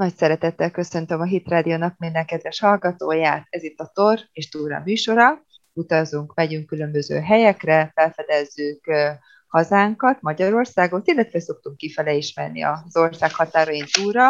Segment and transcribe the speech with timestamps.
[0.00, 3.46] Nagy szeretettel köszöntöm a Hit Rádiónak minden kedves hallgatóját.
[3.50, 5.44] Ez itt a Tor és Túra műsora.
[5.72, 8.84] Utazunk, megyünk különböző helyekre, felfedezzük
[9.46, 14.28] hazánkat, Magyarországot, illetve szoktunk kifele is menni az ország határain túlra.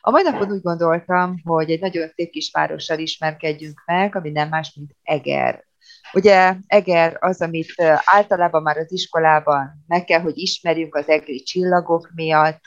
[0.00, 4.48] A mai napon úgy gondoltam, hogy egy nagyon szép kis várossal ismerkedjünk meg, ami nem
[4.48, 5.64] más, mint Eger.
[6.12, 7.72] Ugye Eger az, amit
[8.04, 12.60] általában már az iskolában meg kell, hogy ismerjünk az egri csillagok miatt,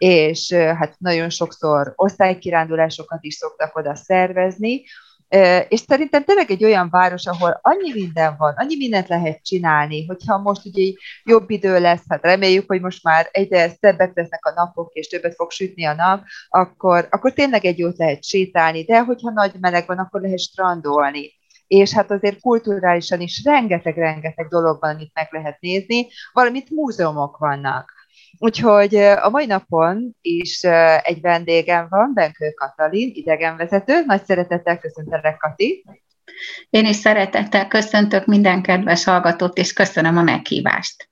[0.00, 4.82] és hát nagyon sokszor osztálykirándulásokat is szoktak oda szervezni,
[5.68, 10.38] és szerintem tényleg egy olyan város, ahol annyi minden van, annyi mindent lehet csinálni, hogyha
[10.38, 10.92] most ugye
[11.24, 15.34] jobb idő lesz, hát reméljük, hogy most már egyre szebbek lesznek a napok, és többet
[15.34, 19.86] fog sütni a nap, akkor, akkor tényleg egy jót lehet sétálni, de hogyha nagy meleg
[19.86, 21.32] van, akkor lehet strandolni.
[21.66, 27.99] És hát azért kulturálisan is rengeteg-rengeteg dolog van, amit meg lehet nézni, valamint múzeumok vannak.
[28.38, 30.64] Úgyhogy a mai napon is
[31.02, 34.04] egy vendégem van, Benkő Katalin, idegenvezető.
[34.06, 35.84] Nagy szeretettel köszöntelek, Kati.
[36.70, 41.08] Én is szeretettel köszöntök minden kedves hallgatót, és köszönöm a meghívást.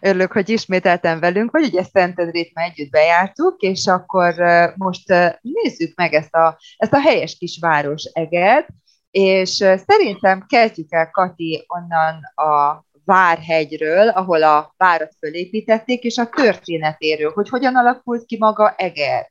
[0.00, 4.34] Örülök, hogy ismételten velünk vagy, ugye Szentendrét már együtt bejártuk, és akkor
[4.74, 5.08] most
[5.40, 8.68] nézzük meg ezt a, ezt a helyes kis város Eget,
[9.10, 9.50] és
[9.86, 17.48] szerintem kezdjük el, Kati, onnan a Várhegyről, ahol a várat fölépítették, és a történetéről, hogy
[17.48, 19.30] hogyan alakult ki maga Eger.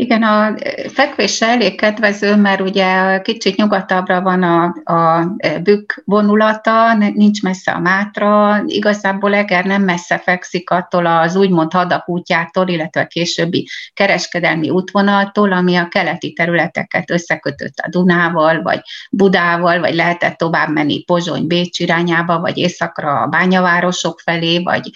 [0.00, 0.54] Igen, a
[0.92, 5.26] fekvése elég kedvező, mert ugye kicsit nyugatabbra van a, a
[5.62, 12.08] bükk vonulata, nincs messze a Mátra, igazából Eger nem messze fekszik attól az úgymond hadak
[12.08, 19.80] útjától, illetve a későbbi kereskedelmi útvonaltól, ami a keleti területeket összekötött a Dunával, vagy Budával,
[19.80, 24.90] vagy lehetett tovább menni Pozsony, Bécs irányába, vagy északra a bányavárosok felé, vagy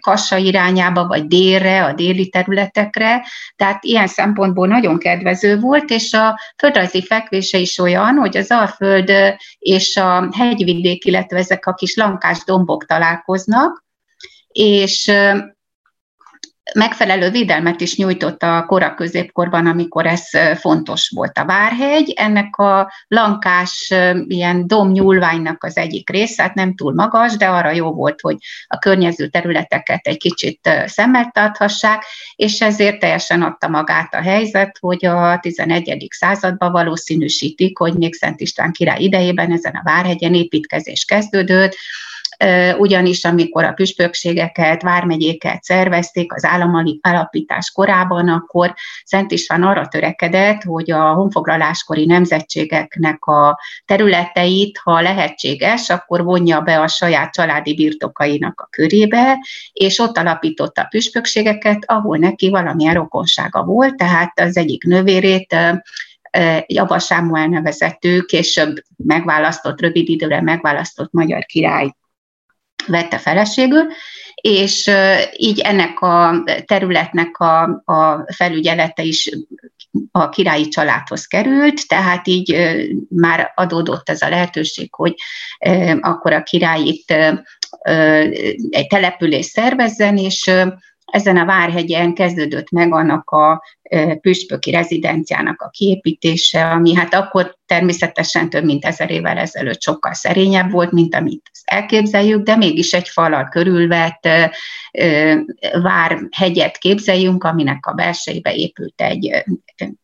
[0.00, 3.24] Kassa irányába, vagy délre, a déli területekre.
[3.56, 8.50] Tehát ilyen szempont szempontból nagyon kedvező volt, és a földrajzi fekvése is olyan, hogy az
[8.50, 9.12] Alföld
[9.58, 13.84] és a hegyvidék, illetve ezek a kis lankás dombok találkoznak,
[14.48, 15.12] és
[16.74, 20.22] megfelelő védelmet is nyújtott a kora középkorban, amikor ez
[20.58, 22.12] fontos volt a Várhegy.
[22.16, 23.94] Ennek a lankás
[24.26, 28.78] ilyen domnyúlványnak az egyik része, hát nem túl magas, de arra jó volt, hogy a
[28.78, 32.04] környező területeket egy kicsit szemmel tarthassák,
[32.36, 36.06] és ezért teljesen adta magát a helyzet, hogy a 11.
[36.10, 41.76] században valószínűsítik, hogy még Szent István király idejében ezen a Várhegyen építkezés kezdődött,
[42.78, 48.74] ugyanis amikor a püspökségeket, vármegyéket szervezték az állami alapítás korában, akkor
[49.04, 56.80] Szent István arra törekedett, hogy a honfoglaláskori nemzetségeknek a területeit, ha lehetséges, akkor vonja be
[56.80, 59.38] a saját családi birtokainak a körébe,
[59.72, 65.56] és ott alapította püspökségeket, ahol neki valamilyen rokonsága volt, tehát az egyik növérét
[66.66, 71.94] Java Sámuel nevezető, később megválasztott, rövid időre megválasztott magyar király
[72.86, 73.86] vette feleségül,
[74.34, 74.90] és
[75.36, 79.30] így ennek a területnek a, a felügyelete is
[80.10, 82.56] a királyi családhoz került, tehát így
[83.08, 85.14] már adódott ez a lehetőség, hogy
[86.00, 87.10] akkor a király itt
[88.70, 90.50] egy település szervezzen, és
[91.06, 93.62] ezen a Várhegyen kezdődött meg annak a
[94.20, 100.70] püspöki rezidenciának a kiépítése, ami hát akkor természetesen több mint ezer évvel ezelőtt sokkal szerényebb
[100.70, 104.28] volt, mint amit elképzeljük, de mégis egy falal körülvett
[105.82, 109.44] várhegyet képzeljünk, aminek a belsejébe épült egy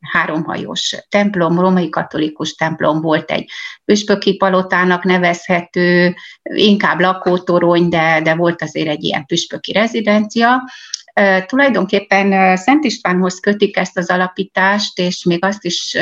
[0.01, 3.51] háromhajós templom, római katolikus templom volt, egy
[3.85, 10.63] püspöki palotának nevezhető, inkább lakótorony, de, de volt azért egy ilyen püspöki rezidencia,
[11.47, 15.97] Tulajdonképpen Szent Istvánhoz kötik ezt az alapítást, és még azt is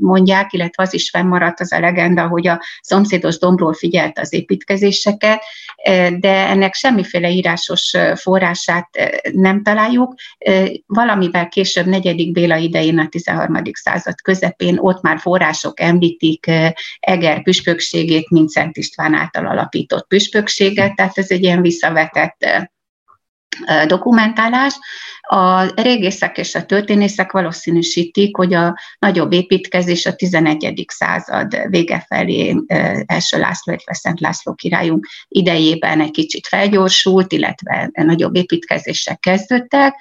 [0.00, 5.42] mondják, illetve az is fennmaradt az a legenda, hogy a szomszédos dombról figyelt az építkezéseket,
[6.18, 8.88] de ennek semmiféle írásos forrását
[9.32, 10.14] nem találjuk.
[10.86, 13.60] Valamivel később, negyedik Béla idején, a 13.
[13.72, 16.50] század közepén ott már források említik
[17.00, 22.70] Eger püspökségét, mint Szent István által alapított püspökséget, tehát ez egy ilyen visszavetett
[23.86, 24.74] dokumentálás.
[25.20, 30.84] A régészek és a történészek valószínűsítik, hogy a nagyobb építkezés a 11.
[30.88, 32.56] század vége felé
[33.06, 39.94] első László, illetve Szent László királyunk idejében egy kicsit felgyorsult, illetve nagyobb építkezések kezdődtek.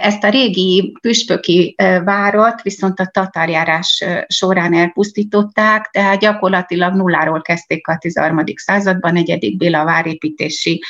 [0.00, 1.74] Ezt a régi püspöki
[2.04, 8.42] várat viszont a tatárjárás során elpusztították, tehát gyakorlatilag nulláról kezdték a 13.
[8.54, 10.82] században, negyedik Béla várépítési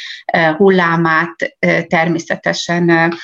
[0.56, 1.56] hullámát
[1.88, 3.14] természetesen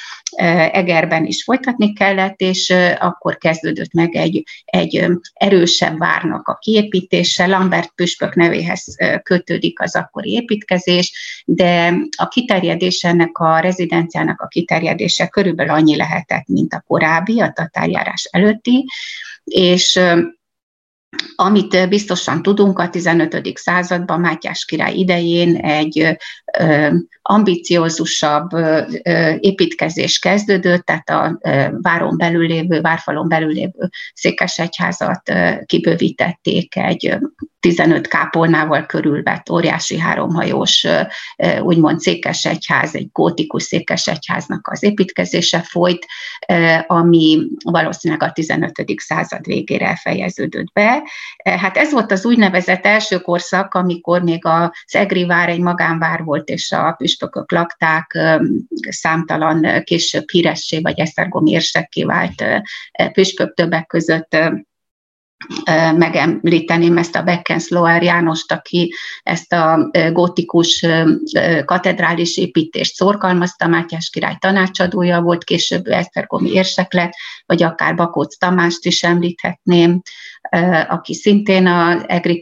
[0.73, 7.47] Egerben is folytatni kellett, és akkor kezdődött meg egy, egy erősebb várnak a kiépítése.
[7.47, 15.27] Lambert püspök nevéhez kötődik az akkori építkezés, de a kiterjedés ennek a rezidenciának a kiterjedése
[15.43, 18.85] körülbelül annyi lehetett, mint a korábbi, a tatárjárás előtti,
[19.45, 20.01] és
[21.35, 23.53] amit biztosan tudunk, a 15.
[23.55, 26.17] században Mátyás király idején egy
[27.23, 28.51] ambiciózusabb
[29.39, 31.39] építkezés kezdődött, tehát a
[31.81, 35.33] váron belül lévő, várfalon belül lévő székesegyházat
[35.67, 37.19] kibővítették egy
[37.63, 40.87] 15 kápolnával körülvett óriási háromhajós,
[41.61, 46.07] úgymond székesegyház, egy gótikus székesegyháznak az építkezése folyt,
[46.87, 48.73] ami valószínűleg a 15.
[48.97, 51.03] század végére fejeződött be.
[51.45, 56.49] Hát ez volt az úgynevezett első korszak, amikor még az Egri vár egy magánvár volt,
[56.49, 58.19] és a püspökök lakták,
[58.89, 62.45] számtalan később híressé vagy esztergomi érsekké vált
[63.13, 64.37] püspök többek között
[65.97, 70.87] megemlíteném ezt a Beckensloer Jánost, aki ezt a gótikus
[71.65, 77.13] katedrális építést szorgalmazta, Mátyás király tanácsadója volt, később Esztergomi érsek lett,
[77.47, 80.03] vagy akár Bakóc Tamást is említhetném,
[80.89, 82.41] aki szintén az Egri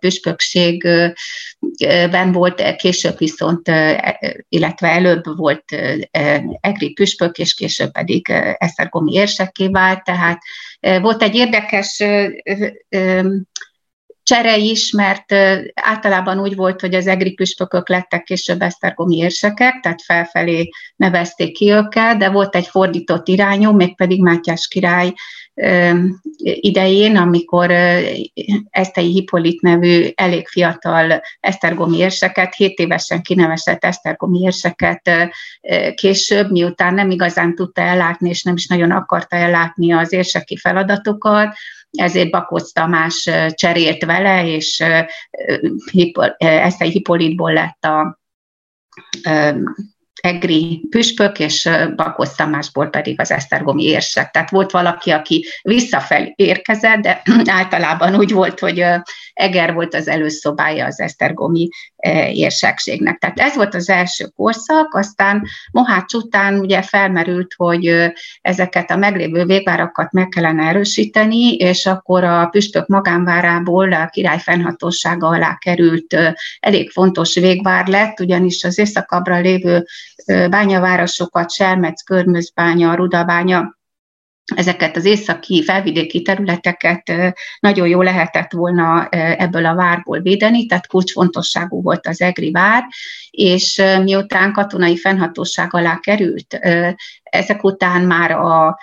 [0.00, 0.88] püspökség,
[1.76, 3.70] püspökségben volt, később viszont,
[4.48, 5.64] illetve előbb volt
[6.60, 8.28] Egri püspök, és később pedig
[8.58, 10.38] Esztergomi érsekké vált, tehát
[11.00, 12.04] volt egy érdekes
[14.22, 15.32] csere is, mert
[15.74, 21.70] általában úgy volt, hogy az egri püspökök lettek később esztergomi érsekek, tehát felfelé nevezték ki
[21.70, 25.12] őket, de volt egy fordított irányú, mégpedig Mátyás király
[26.44, 27.70] idején, amikor
[28.70, 35.10] Esztei Hippolit nevű elég fiatal esztergomi érseket, 7 évesen kinevezett esztergomi érseket
[35.94, 41.56] később, miután nem igazán tudta ellátni, és nem is nagyon akarta ellátni az érseki feladatokat,
[41.90, 44.84] ezért Bakóc Tamás cserélt vele, és
[46.38, 48.20] Esztei Hippolitból lett a
[50.26, 54.30] Egri püspök, és Bakos Tamásból pedig az Esztergomi érsek.
[54.30, 57.22] Tehát volt valaki, aki visszafelé érkezett, de
[57.60, 58.84] általában úgy volt, hogy
[59.32, 61.68] Eger volt az előszobája az Esztergomi
[62.32, 63.18] érsekségnek.
[63.18, 69.44] Tehát ez volt az első korszak, aztán Mohács után ugye felmerült, hogy ezeket a meglévő
[69.44, 76.16] végvárakat meg kellene erősíteni, és akkor a püspök magánvárából a király fennhatósága alá került
[76.60, 79.86] elég fontos végvár lett, ugyanis az északabbra lévő
[80.26, 83.76] bányavárosokat, Selmec, Körmözbánya, Rudabánya,
[84.54, 87.12] ezeket az északi felvidéki területeket
[87.60, 92.84] nagyon jó lehetett volna ebből a várból védeni, tehát kulcsfontosságú volt az Egri vár,
[93.30, 96.58] és miután katonai fennhatóság alá került,
[97.30, 98.78] ezek után már a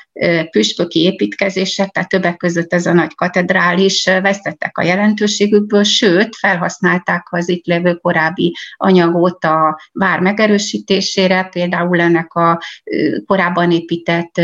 [0.49, 7.49] püspöki építkezések, tehát többek között ez a nagy katedrális vesztettek a jelentőségükből, sőt, felhasználták az
[7.49, 12.61] itt lévő korábbi anyagot a vár megerősítésére, például ennek a
[13.25, 14.41] korábban épített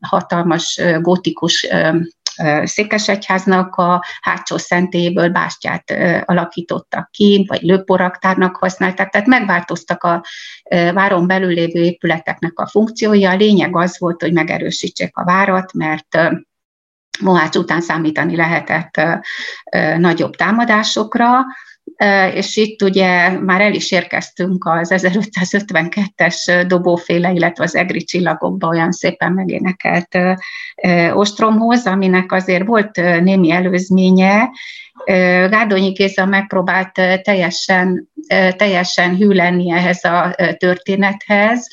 [0.00, 1.68] hatalmas gótikus
[2.64, 5.94] Székesegyháznak a hátsó szentélyéből bástyát
[6.24, 10.24] alakítottak ki, vagy lőporaktárnak használták, tehát megváltoztak a
[10.92, 13.30] váron belül lévő épületeknek a funkciója.
[13.30, 16.18] A lényeg az volt, hogy megerősítsék a várat, mert
[17.20, 19.00] Mohács után számítani lehetett
[19.98, 21.30] nagyobb támadásokra,
[22.34, 28.92] és itt ugye már el is érkeztünk az 1552-es dobóféle, illetve az egri csillagokba olyan
[28.92, 30.18] szépen megénekelt
[31.12, 34.50] ostromhoz, aminek azért volt némi előzménye.
[35.48, 38.08] Gárdonyi Géza megpróbált teljesen,
[38.56, 41.66] teljesen hű lenni ehhez a történethez,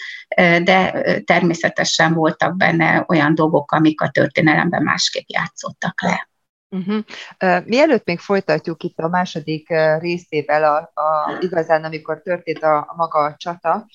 [0.64, 6.30] de természetesen voltak benne olyan dolgok, amik a történelemben másképp játszottak le.
[6.76, 7.04] Uh-huh.
[7.44, 12.94] Uh, mielőtt még folytatjuk itt a második részével, a, a, igazán amikor történt a, a
[12.96, 13.86] maga a csata,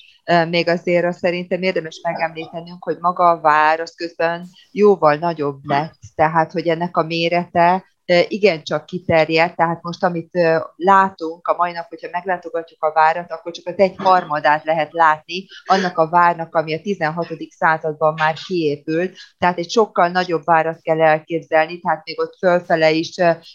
[0.49, 5.99] még azért azt szerintem érdemes megemlítenünk, hogy maga a vár az közben jóval nagyobb lett,
[6.15, 7.85] tehát hogy ennek a mérete
[8.29, 10.31] igencsak kiterjedt, tehát most amit
[10.77, 15.47] látunk a mai nap, hogyha meglátogatjuk a várat, akkor csak az egy harmadát lehet látni
[15.65, 17.27] annak a várnak, ami a 16.
[17.49, 23.15] században már kiépült, tehát egy sokkal nagyobb várat kell elképzelni, tehát még ott fölfele is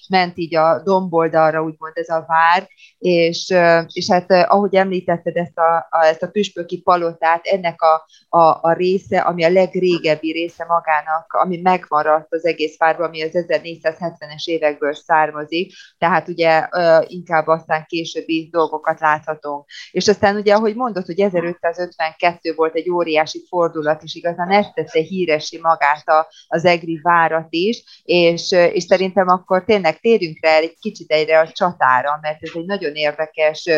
[0.10, 2.68] ment így a domboldalra, úgymond ez a vár,
[2.98, 3.54] és,
[3.88, 8.74] és hát ahogy említetted ezt a, a, ezt a püspöki palotát, ennek a, a, a
[8.74, 14.46] része, ami a legrégebbi része magának, ami megmaradt az egész várban, ami az 1470-es 70-es
[14.46, 16.68] évekből származik, tehát ugye
[17.08, 19.66] inkább aztán későbbi dolgokat láthatunk.
[19.92, 25.00] És aztán ugye, ahogy mondott, hogy 1552 volt egy óriási fordulat, és igazán ezt tette
[25.00, 26.04] híresi magát
[26.48, 31.52] az egri várat is, és, és szerintem akkor tényleg térjünk rá egy kicsit egyre a
[31.52, 33.70] csatára, mert ez egy nagyon érdekes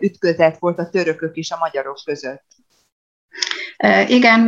[0.00, 2.53] ütközet volt a törökök és a magyarok között.
[4.06, 4.46] Igen,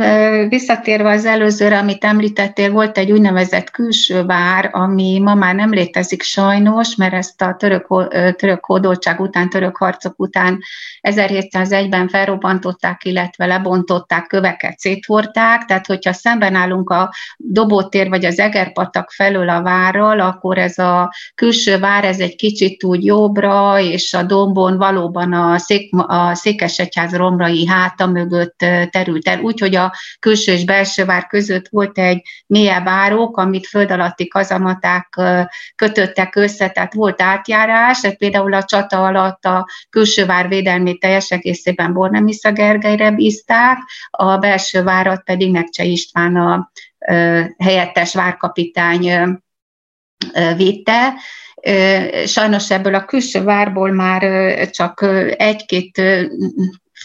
[0.49, 6.21] visszatérve az előzőre, amit említettél, volt egy úgynevezett külső vár, ami ma már nem létezik
[6.21, 7.87] sajnos, mert ezt a török,
[8.35, 10.59] török hódoltság után, török harcok után
[11.01, 19.11] 1701-ben felrobbantották, illetve lebontották, köveket széthordták, tehát hogyha szemben állunk a Dobótér vagy az Egerpatak
[19.11, 24.23] felől a várral, akkor ez a külső vár, ez egy kicsit úgy jobbra, és a
[24.23, 30.51] dombon valóban a, szék, a Székesegyház romrai háta mögött terült épült el, úgyhogy a külső
[30.51, 35.21] és belső vár között volt egy mélyebb árok, amit föld alatti kazamaták
[35.75, 41.31] kötöttek össze, tehát volt átjárás, tehát például a csata alatt a külső vár védelmét teljes
[41.31, 43.77] egészében Bornemisza Gergelyre bízták,
[44.09, 46.71] a belső várat pedig Nekcse István a
[47.57, 49.39] helyettes várkapitány
[50.55, 51.13] vitte.
[52.25, 54.21] Sajnos ebből a külső várból már
[54.69, 55.05] csak
[55.37, 56.01] egy-két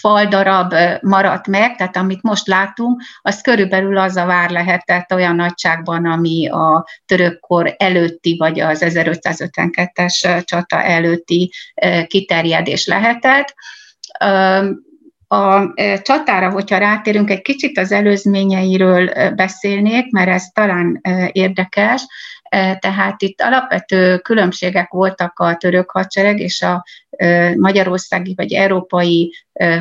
[0.00, 6.06] faldarab maradt meg, tehát amit most látunk, az körülbelül az a vár lehetett olyan nagyságban,
[6.06, 11.52] ami a törökkor előtti, vagy az 1552-es csata előtti
[12.06, 13.54] kiterjedés lehetett.
[15.28, 21.00] A csatára, hogyha rátérünk, egy kicsit az előzményeiről beszélnék, mert ez talán
[21.32, 22.02] érdekes.
[22.78, 26.84] Tehát itt alapvető különbségek voltak a török hadsereg és a
[27.57, 29.33] magyarországi vagy európai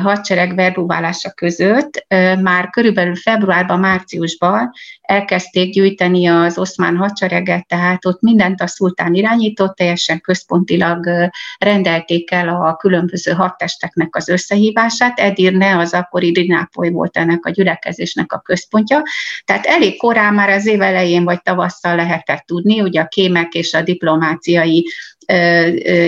[0.02, 2.06] hadsereg verbuválása között
[2.40, 4.70] már körülbelül februárban, márciusban
[5.00, 12.48] elkezdték gyűjteni az oszmán hadsereget, tehát ott mindent a szultán irányított, teljesen központilag rendelték el
[12.48, 15.18] a különböző hadtesteknek az összehívását.
[15.18, 19.02] Edirne az akkori Dinápoly volt ennek a gyülekezésnek a központja.
[19.44, 23.74] Tehát elég korán már az év elején vagy tavasszal lehetett tudni, ugye a kémek és
[23.74, 24.86] a diplomáciai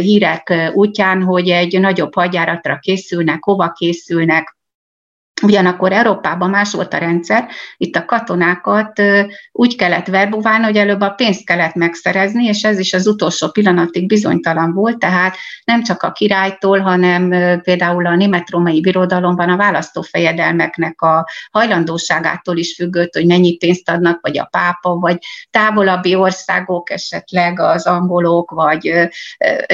[0.00, 4.56] hírek útján, hogy egy nagyobb hadjáratra készülnek, hova készülnek,
[5.42, 9.02] Ugyanakkor Európában más volt a rendszer, itt a katonákat
[9.52, 14.06] úgy kellett verbuválni, hogy előbb a pénzt kellett megszerezni, és ez is az utolsó pillanatig
[14.06, 17.28] bizonytalan volt, tehát nem csak a királytól, hanem
[17.62, 24.38] például a német-római birodalomban a választófejedelmeknek a hajlandóságától is függött, hogy mennyi pénzt adnak, vagy
[24.38, 25.18] a pápa, vagy
[25.50, 29.10] távolabbi országok, esetleg az angolok, vagy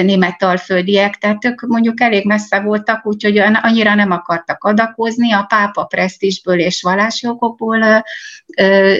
[0.03, 5.85] német alföldiek, tehát ők mondjuk elég messze voltak, úgyhogy annyira nem akartak adakozni, a pápa
[5.85, 8.05] presztízsből és vallásjogokból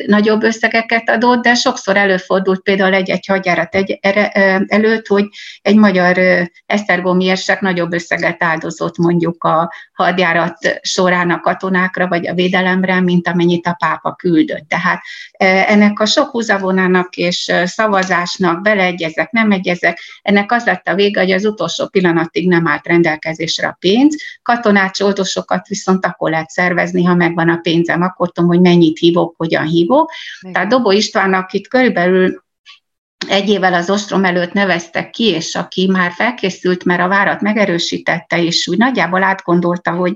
[0.07, 3.99] nagyobb összegeket adott, de sokszor előfordult például egy-egy hadjárat egy,
[4.67, 5.25] előtt, hogy
[5.63, 6.19] egy magyar
[6.67, 13.29] esztergomi érsek nagyobb összeget áldozott mondjuk a hadjárat során a katonákra vagy a védelemre, mint
[13.29, 14.69] amennyit a pápa küldött.
[14.69, 15.01] Tehát
[15.67, 21.33] ennek a sok húzavonának és szavazásnak beleegyezek, nem egyezek, ennek az lett a vége, hogy
[21.33, 27.49] az utolsó pillanatig nem állt rendelkezésre a pénz, katonácsoldosokat viszont akkor lehet szervezni, ha megvan
[27.49, 30.13] a pénzem, akkor tudom, hogy mennyit hívok, hogyan hívok.
[30.41, 30.53] Igen.
[30.53, 32.43] Tehát Dobó Istvánnak itt körülbelül
[33.29, 38.43] egy évvel az ostrom előtt neveztek ki, és aki már felkészült, mert a várat megerősítette,
[38.43, 40.15] és úgy nagyjából átgondolta, hogy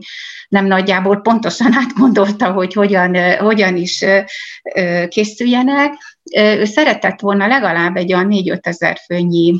[0.49, 4.05] nem nagyjából, pontosan átgondolta, hogy hogyan, hogyan is
[5.09, 5.93] készüljenek.
[6.37, 9.55] Ő szeretett volna legalább egy olyan 4-5 ezer főnyi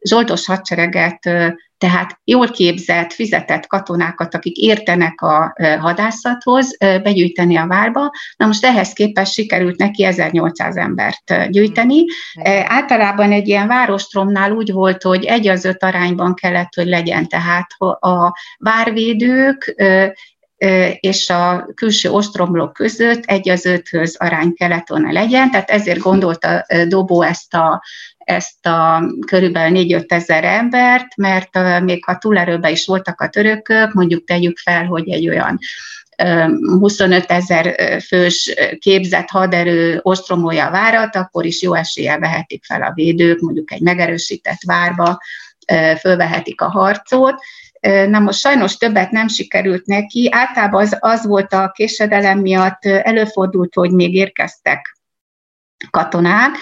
[0.00, 1.30] zsoldos hadsereget
[1.78, 8.10] tehát jól képzett, fizetett katonákat, akik értenek a hadászathoz, begyűjteni a várba.
[8.36, 12.04] Na most ehhez képest sikerült neki 1800 embert gyűjteni.
[12.64, 17.66] Általában egy ilyen várostromnál úgy volt, hogy egy az öt arányban kellett, hogy legyen, tehát
[17.98, 19.74] a várvédők
[21.00, 26.66] és a külső ostromlók között egy az öthöz arány kellett volna legyen, tehát ezért gondolta
[26.88, 27.82] Dobó ezt a
[28.26, 34.24] ezt a körülbelül 4-5 ezer embert, mert még ha túlerőben is voltak a törökök, mondjuk
[34.24, 35.58] tegyük fel, hogy egy olyan
[36.78, 42.92] 25 ezer fős képzett haderő ostromolja a várat, akkor is jó eséllyel vehetik fel a
[42.94, 45.20] védők, mondjuk egy megerősített várba,
[46.00, 47.34] fölvehetik a harcot.
[48.08, 53.74] Na most sajnos többet nem sikerült neki, általában az, az volt a késedelem miatt, előfordult,
[53.74, 54.98] hogy még érkeztek
[55.90, 56.56] katonák,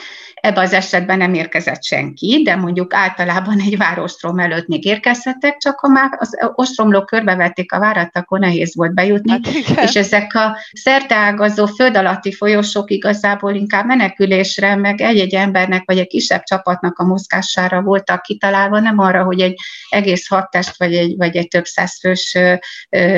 [0.44, 5.78] Ebben az esetben nem érkezett senki, de mondjuk általában egy várostrom előtt még érkezhettek, csak
[5.80, 9.46] ha már az ostromlók körbevették a várat, akkor nehéz volt bejutni, hát
[9.82, 16.06] és ezek a szerteágazó föld alatti folyosók igazából inkább menekülésre, meg egy-egy embernek, vagy egy
[16.06, 19.58] kisebb csapatnak a mozgására voltak kitalálva, nem arra, hogy egy
[19.88, 22.38] egész hadtest, vagy egy, vagy egy több százfős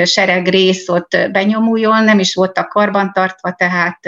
[0.03, 3.99] sereg rész ott benyomuljon, nem is voltak karbantartva, tehát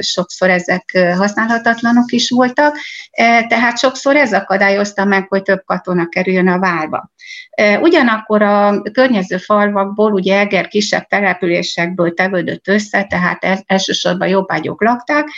[0.00, 2.78] sokszor ezek használhatatlanok is voltak, voltak,
[3.10, 7.12] e, tehát sokszor ez akadályozta meg, hogy több katona kerüljön a várba.
[7.50, 15.28] E, ugyanakkor a környező falvakból, ugye Eger kisebb településekből tevődött össze, tehát elsősorban jobbágyok lakták,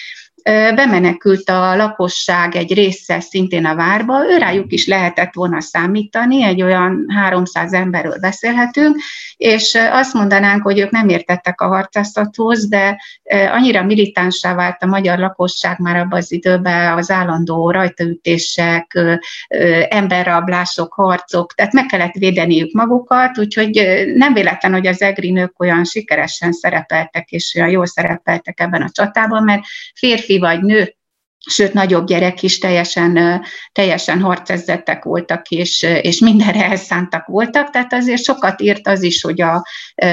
[0.75, 7.07] bemenekült a lakosság egy része szintén a várba, őrájuk is lehetett volna számítani, egy olyan
[7.09, 8.97] 300 emberről beszélhetünk,
[9.37, 13.01] és azt mondanánk, hogy ők nem értettek a harcászathoz, de
[13.53, 18.99] annyira militánsá vált a magyar lakosság már abban az időben az állandó rajtaütések,
[19.89, 25.85] emberrablások, harcok, tehát meg kellett védeniük magukat, úgyhogy nem véletlen, hogy az egri nők olyan
[25.85, 29.63] sikeresen szerepeltek, és olyan jól szerepeltek ebben a csatában, mert
[29.95, 30.95] férfi férfi vagy nő,
[31.47, 38.23] sőt nagyobb gyerek is teljesen, teljesen harcezzettek voltak, és, és mindenre elszántak voltak, tehát azért
[38.23, 39.65] sokat írt az is, hogy a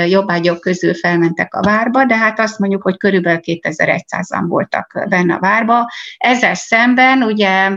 [0.07, 5.39] jobbágyok közül felmentek a várba, de hát azt mondjuk, hogy körülbelül 2100-an voltak benne a
[5.39, 5.89] várba.
[6.17, 7.69] Ezzel szemben ugye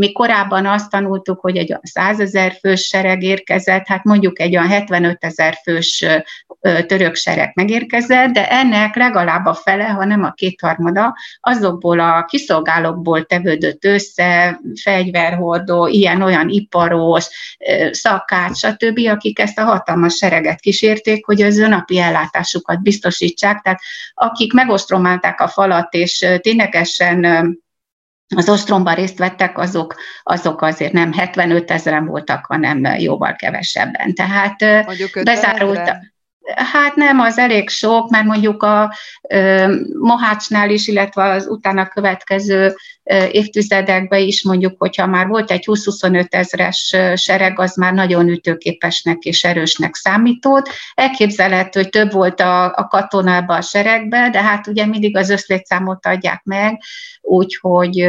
[0.00, 4.68] mi korábban azt tanultuk, hogy egy 100 ezer fős sereg érkezett, hát mondjuk egy olyan
[4.68, 6.06] 75 ezer fős
[6.86, 13.24] török sereg megérkezett, de ennek legalább a fele, ha nem a kétharmada, azokból a kiszolgálókból
[13.24, 17.26] tevődött össze, fegyverhordó, ilyen-olyan iparos,
[17.90, 23.80] szakács, stb., akik ezt a hatalmas sereget kísérték, hogy az napi ellátásukat biztosítsák, tehát
[24.14, 27.26] akik megostromálták a falat, és ténylegesen
[28.36, 34.14] az ostromban részt vettek, azok, azok azért nem 75 ezeren voltak, hanem jóval kevesebben.
[34.14, 34.56] Tehát
[35.24, 35.90] bezárult.
[36.54, 38.94] Hát nem, az elég sok, mert mondjuk a
[39.28, 45.64] ö, Mohácsnál is, illetve az utána következő ö, évtizedekben is mondjuk, hogyha már volt egy
[45.66, 50.68] 20-25 ezres sereg, az már nagyon ütőképesnek és erősnek számított.
[50.94, 56.06] Elképzelhető, hogy több volt a, a katonában a seregbe, de hát ugye mindig az összlétszámot
[56.06, 56.80] adják meg,
[57.20, 58.08] úgyhogy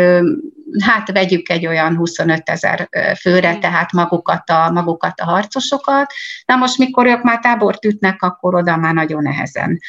[0.84, 6.14] hát vegyük egy olyan 25 ezer főre, tehát magukat a, magukat a harcosokat.
[6.46, 9.80] Na most, mikor ők már tábort ütnek, akkor oda már nagyon nehezen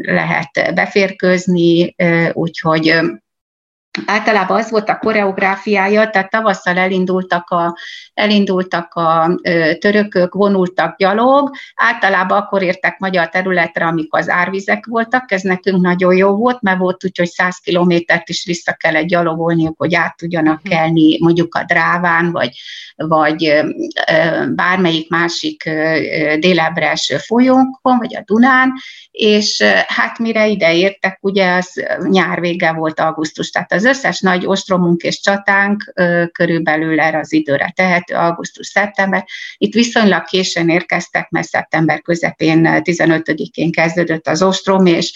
[0.00, 1.94] lehet beférkőzni,
[2.32, 3.00] úgyhogy
[4.06, 7.76] Általában az volt a koreográfiája, tehát tavasszal elindultak a,
[8.14, 9.40] elindultak a
[9.78, 16.16] törökök, vonultak gyalog, általában akkor értek magyar területre, amikor az árvizek voltak, ez nekünk nagyon
[16.16, 20.62] jó volt, mert volt úgy, hogy 100 kilométert is vissza kellett gyalogolniuk, hogy át tudjanak
[20.62, 20.72] mhm.
[20.72, 22.58] kelni mondjuk a Dráván, vagy,
[22.96, 23.62] vagy
[24.54, 25.64] bármelyik másik
[26.38, 28.72] délebre eső folyónkon, vagy a Dunán,
[29.10, 34.46] és hát mire ide értek, ugye az nyár vége volt augusztus, tehát az összes nagy
[34.46, 35.92] ostromunk és csatánk
[36.32, 39.24] körülbelül erre az időre tehető, augusztus-szeptember.
[39.56, 45.12] Itt viszonylag későn érkeztek, mert szeptember közepén, 15-én kezdődött az ostrom, és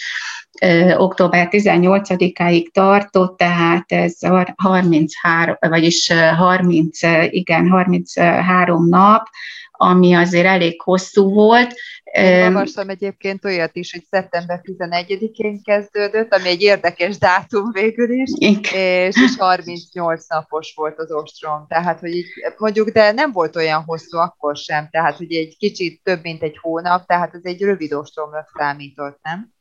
[0.97, 4.17] október 18-áig tartott, tehát ez
[4.55, 9.27] 33, vagyis 30, igen, 33 nap,
[9.77, 11.73] ami azért elég hosszú volt,
[12.21, 18.29] én olvastam egyébként olyat is, hogy szeptember 11-én kezdődött, ami egy érdekes dátum végül is,
[18.37, 22.25] és, és 38 napos volt az ostrom, tehát hogy így,
[22.57, 26.57] mondjuk, de nem volt olyan hosszú akkor sem, tehát hogy egy kicsit több, mint egy
[26.61, 29.53] hónap, tehát ez egy rövid ostromnak számított, nem?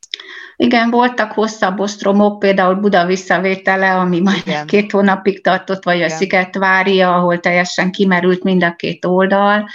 [0.56, 4.66] Igen, voltak hosszabb ostromok, például Buda visszavétele, ami majd Igen.
[4.66, 6.10] két hónapig tartott, vagy Igen.
[6.10, 9.68] a Szigetvári, ahol teljesen kimerült mind a két oldal,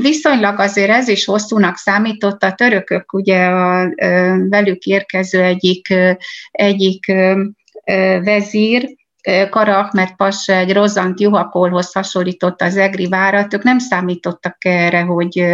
[0.00, 3.88] Viszonylag azért ez is hosszúnak számított, a törökök ugye a
[4.48, 5.94] velük érkező egyik,
[6.50, 7.12] egyik
[8.22, 8.96] vezír,
[9.50, 15.44] Kara Ahmed Passa egy rozant juhakolhoz hasonlította az egri várat, ők nem számítottak erre, hogy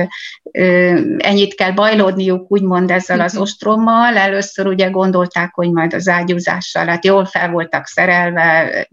[1.16, 3.42] ennyit kell bajlódniuk, úgymond ezzel az mhm.
[3.42, 4.16] ostrommal.
[4.16, 8.88] Először ugye gondolták, hogy majd az ágyúzással, hát jól fel voltak szerelve,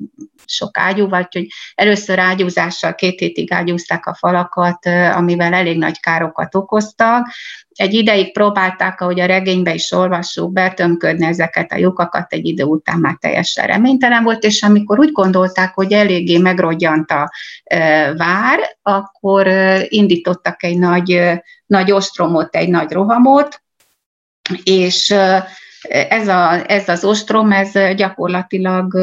[0.45, 4.85] sok ágyúval, hogy először ágyúzással két hétig ágyúzták a falakat,
[5.15, 7.27] amivel elég nagy károkat okoztak,
[7.75, 12.99] egy ideig próbálták, ahogy a regénybe is olvassuk, betömködni ezeket a lyukakat, egy idő után
[12.99, 17.31] már teljesen reménytelen volt, és amikor úgy gondolták, hogy eléggé megrodjant a
[18.17, 19.47] vár, akkor
[19.87, 21.21] indítottak egy nagy,
[21.65, 23.61] nagy ostromot, egy nagy rohamot,
[24.63, 25.15] és
[25.89, 28.97] ez, a, ez az ostrom, ez gyakorlatilag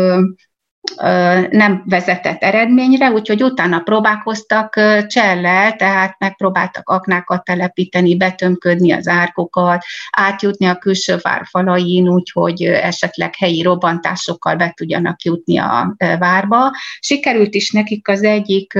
[1.51, 4.75] nem vezetett eredményre, úgyhogy utána próbálkoztak
[5.07, 13.63] csellel, tehát megpróbáltak aknákat telepíteni, betömködni az árkokat, átjutni a külső várfalain, úgyhogy esetleg helyi
[13.63, 16.71] robbantásokkal be tudjanak jutni a várba.
[17.01, 18.73] Sikerült is nekik az egyik,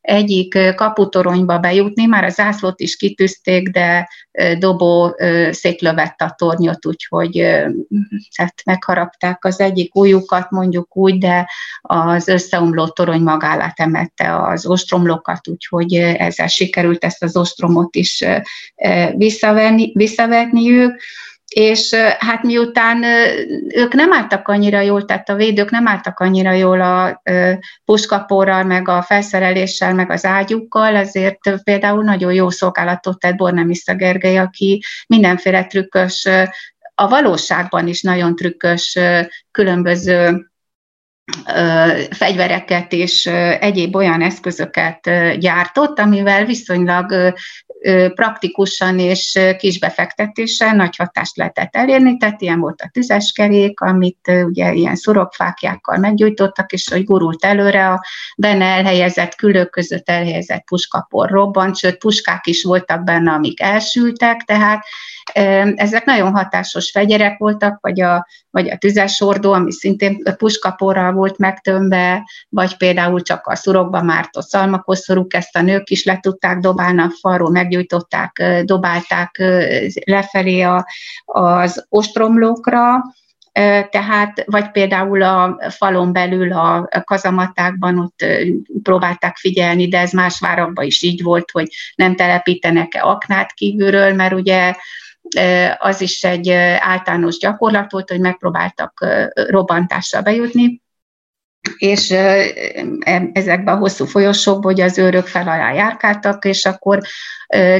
[0.00, 4.08] egyik kaputoronyba bejutni, már a zászlót is kitűzték, de
[4.58, 5.16] dobó
[5.50, 7.38] szétlövett a tornyot, úgyhogy
[8.36, 11.48] hát megharapták az egyik újukat, mondjuk úgy, de
[11.82, 18.24] az összeomló torony magálát emette az ostromlokat, úgyhogy ezzel sikerült ezt az ostromot is
[19.16, 21.02] visszavenni, visszavetniük
[21.52, 23.04] és hát miután
[23.68, 27.22] ők nem álltak annyira jól, tehát a védők nem álltak annyira jól a
[27.84, 34.38] puskaporral, meg a felszereléssel, meg az ágyukkal, ezért például nagyon jó szolgálatot tett Bornemisza Gergely,
[34.38, 36.28] aki mindenféle trükkös,
[36.94, 38.98] a valóságban is nagyon trükkös
[39.50, 40.51] különböző
[42.10, 43.26] fegyvereket és
[43.60, 47.34] egyéb olyan eszközöket gyártott, amivel viszonylag
[48.14, 54.96] praktikusan és kisbefektetéssel nagy hatást lehetett elérni, tehát ilyen volt a tüzeskerék, amit ugye ilyen
[54.96, 58.04] szurokfákjákkal meggyújtottak, és hogy gurult előre a
[58.36, 64.84] benne elhelyezett külök között elhelyezett puskapor robbant, sőt puskák is voltak benne, amik elsültek, tehát
[65.74, 72.28] ezek nagyon hatásos fegyerek voltak, vagy a, vagy a tüzesordó, ami szintén puskaporral volt megtömve,
[72.48, 77.12] vagy például csak a szurokba mártott szalmakoszorúk, ezt a nők is le tudták dobálni a
[77.20, 79.42] falról, meggyújtották, dobálták
[80.04, 80.86] lefelé a,
[81.24, 83.02] az ostromlókra,
[83.90, 88.24] tehát, vagy például a falon belül a kazamatákban ott
[88.82, 94.32] próbálták figyelni, de ez más várakban is így volt, hogy nem telepítenek-e aknát kívülről, mert
[94.32, 94.74] ugye
[95.78, 100.81] az is egy általános gyakorlat volt, hogy megpróbáltak robbantással bejutni,
[101.76, 102.10] és
[103.32, 107.00] ezekben a hosszú folyosókban, hogy az őrök fel alá járkáltak, és akkor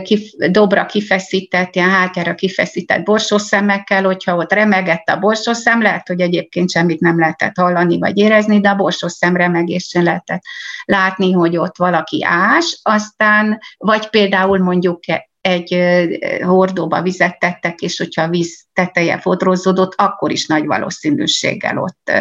[0.02, 6.70] kif, dobra kifeszített, ilyen hátjára kifeszített borsószemekkel, hogyha ott remegett a borsószem, lehet, hogy egyébként
[6.70, 10.42] semmit nem lehetett hallani vagy érezni, de a borsószem remegésén lehetett
[10.84, 15.00] látni, hogy ott valaki ás, aztán, vagy például mondjuk
[15.42, 15.78] egy
[16.42, 22.12] hordóba vizet tettek, és hogyha a víz teteje fodrozódott, akkor is nagy valószínűséggel ott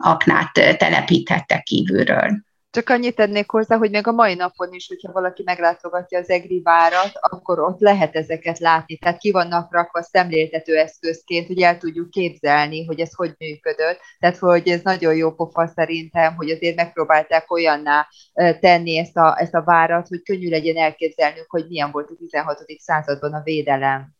[0.00, 2.46] aknát telepíthettek kívülről.
[2.70, 6.60] Csak annyit tennék hozzá, hogy még a mai napon is, hogyha valaki meglátogatja az Egri
[6.62, 8.96] várat, akkor ott lehet ezeket látni.
[8.96, 14.00] Tehát ki vannak rakva szemléltető eszközként, hogy el tudjuk képzelni, hogy ez hogy működött.
[14.18, 18.06] Tehát, hogy ez nagyon jó pofa szerintem, hogy azért megpróbálták olyanná
[18.60, 22.64] tenni ezt a, ezt a várat, hogy könnyű legyen elképzelnünk, hogy milyen volt a 16.
[22.78, 24.16] században a védelem.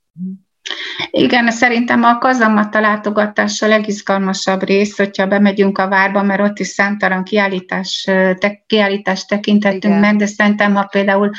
[1.11, 6.67] Igen, szerintem a kazamatta látogatás a legizgalmasabb rész, hogyha bemegyünk a várba, mert ott is
[6.67, 8.03] számtalan kiállítás,
[8.39, 9.99] te, kiállítást tekintettünk Igen.
[9.99, 11.31] meg, de szerintem, ha például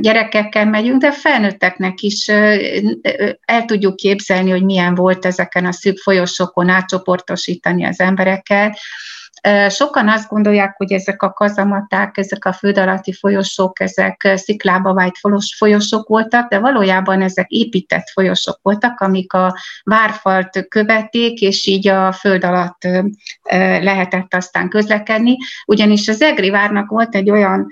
[0.00, 2.28] gyerekekkel megyünk, de felnőtteknek is
[3.40, 8.78] el tudjuk képzelni, hogy milyen volt ezeken a szűk folyosókon átcsoportosítani az embereket,
[9.68, 15.18] Sokan azt gondolják, hogy ezek a kazamaták, ezek a föld alatti folyosók, ezek sziklába vájt
[15.56, 22.12] folyosók voltak, de valójában ezek épített folyosók voltak, amik a várfalt követték, és így a
[22.12, 22.88] föld alatt
[23.80, 25.36] lehetett aztán közlekedni.
[25.66, 27.68] Ugyanis az Egri várnak volt egy olyan,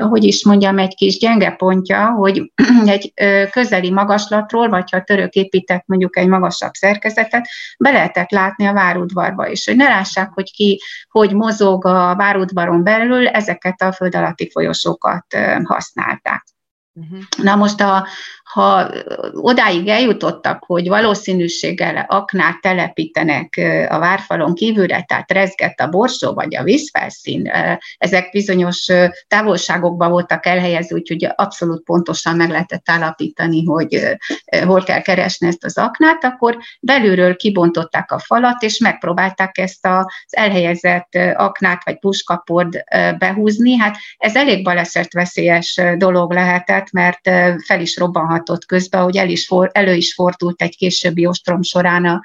[0.00, 2.52] hogy is mondjam, egy kis gyenge pontja, hogy
[2.86, 3.12] egy
[3.50, 9.48] közeli magaslatról, vagy ha török épített mondjuk egy magasabb szerkezetet, be lehetett látni a várudvarba,
[9.48, 14.50] és hogy ne lássák hogy ki hogy mozog a várudvaron belül, ezeket a föld alatti
[14.50, 15.26] folyosókat
[15.64, 16.44] használták.
[16.92, 17.18] Uh-huh.
[17.42, 18.06] Na most, a,
[18.52, 18.90] ha
[19.32, 26.62] odáig eljutottak, hogy valószínűséggel aknát telepítenek a várfalon kívülre, tehát rezgett a borsó vagy a
[26.62, 27.50] vízfelszín,
[27.96, 28.86] ezek bizonyos
[29.28, 34.16] távolságokban voltak elhelyezve, úgyhogy abszolút pontosan meg lehetett állapítani, hogy
[34.64, 40.06] hol kell keresni ezt az aknát, akkor belülről kibontották a falat, és megpróbálták ezt az
[40.30, 42.84] elhelyezett aknát vagy puskaport
[43.18, 43.76] behúzni.
[43.78, 47.20] Hát ez elég baleset veszélyes dolog lehetett, mert
[47.66, 51.62] fel is robbanhat hatott közbe, hogy el is for, elő is fordult egy későbbi ostrom
[51.62, 52.22] során a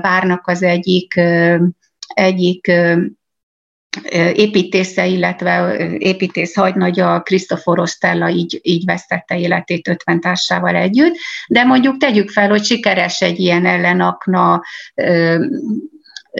[0.00, 1.20] várnak az egyik,
[2.06, 2.72] egyik
[4.34, 11.16] építésze, illetve építész hagynagya Krisztofor Stella így, így vesztette életét 50 társával együtt,
[11.48, 14.62] de mondjuk tegyük fel, hogy sikeres egy ilyen ellenakna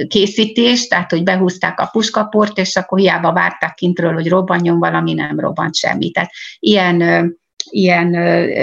[0.09, 5.41] készítés, tehát hogy behúzták a puskaport, és akkor hiába várták kintről, hogy robbanjon valami, nem
[5.41, 6.11] robbant semmi.
[6.11, 6.99] Tehát ilyen
[7.71, 8.09] ilyen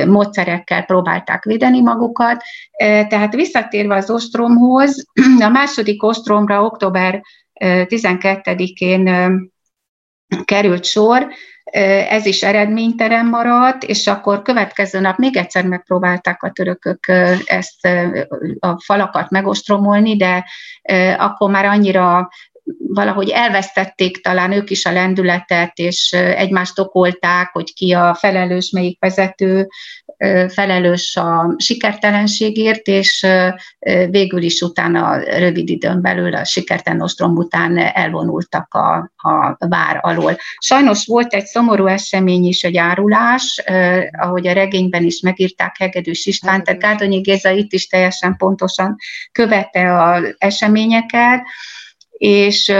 [0.08, 2.44] módszerekkel próbálták védeni magukat.
[2.78, 5.06] Tehát visszatérve az ostromhoz,
[5.40, 7.22] a második ostromra október
[7.64, 9.10] 12-én
[10.46, 11.28] került sor,
[12.10, 17.08] ez is eredménytelen maradt, és akkor következő nap még egyszer megpróbálták a törökök
[17.46, 17.86] ezt
[18.60, 20.46] a falakat megostromolni, de
[21.18, 22.30] akkor már annyira
[22.88, 29.00] valahogy elvesztették talán ők is a lendületet, és egymást okolták, hogy ki a felelős, melyik
[29.00, 29.68] vezető
[30.48, 33.28] felelős a sikertelenségért, és
[34.10, 39.12] végül is utána rövid időn belül a sikertelen ostrom után elvonultak a,
[39.58, 40.38] a vár alól.
[40.58, 43.64] Sajnos volt egy szomorú esemény is, egy árulás,
[44.12, 48.96] ahogy a regényben is megírták Hegedűs István, tehát Gárdonyi Géza itt is teljesen pontosan
[49.32, 51.42] követte az eseményeket,
[52.24, 52.74] és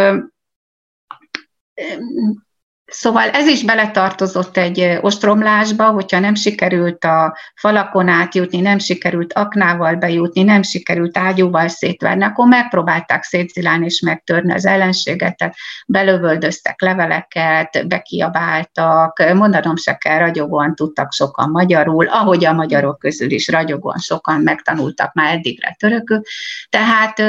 [2.86, 9.96] Szóval ez is beletartozott egy ostromlásba, hogyha nem sikerült a falakon átjutni, nem sikerült aknával
[9.96, 15.56] bejutni, nem sikerült ágyúval szétverni, akkor megpróbálták szétzilálni és megtörni az ellenséget, tehát
[15.88, 23.48] belövöldöztek leveleket, bekiabáltak, mondanom se kell, ragyogóan tudtak sokan magyarul, ahogy a magyarok közül is
[23.48, 26.22] ragyogóan sokan megtanultak már eddigre törökül.
[26.70, 27.24] Tehát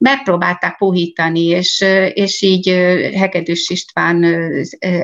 [0.00, 2.68] megpróbálták puhítani, és, és így
[3.14, 4.24] Hegedűs István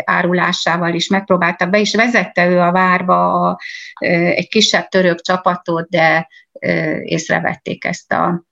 [0.05, 3.57] árulásával is megpróbáltak be, és vezette ő a várba
[4.35, 6.29] egy kisebb török csapatot, de
[7.03, 8.49] észrevették ezt a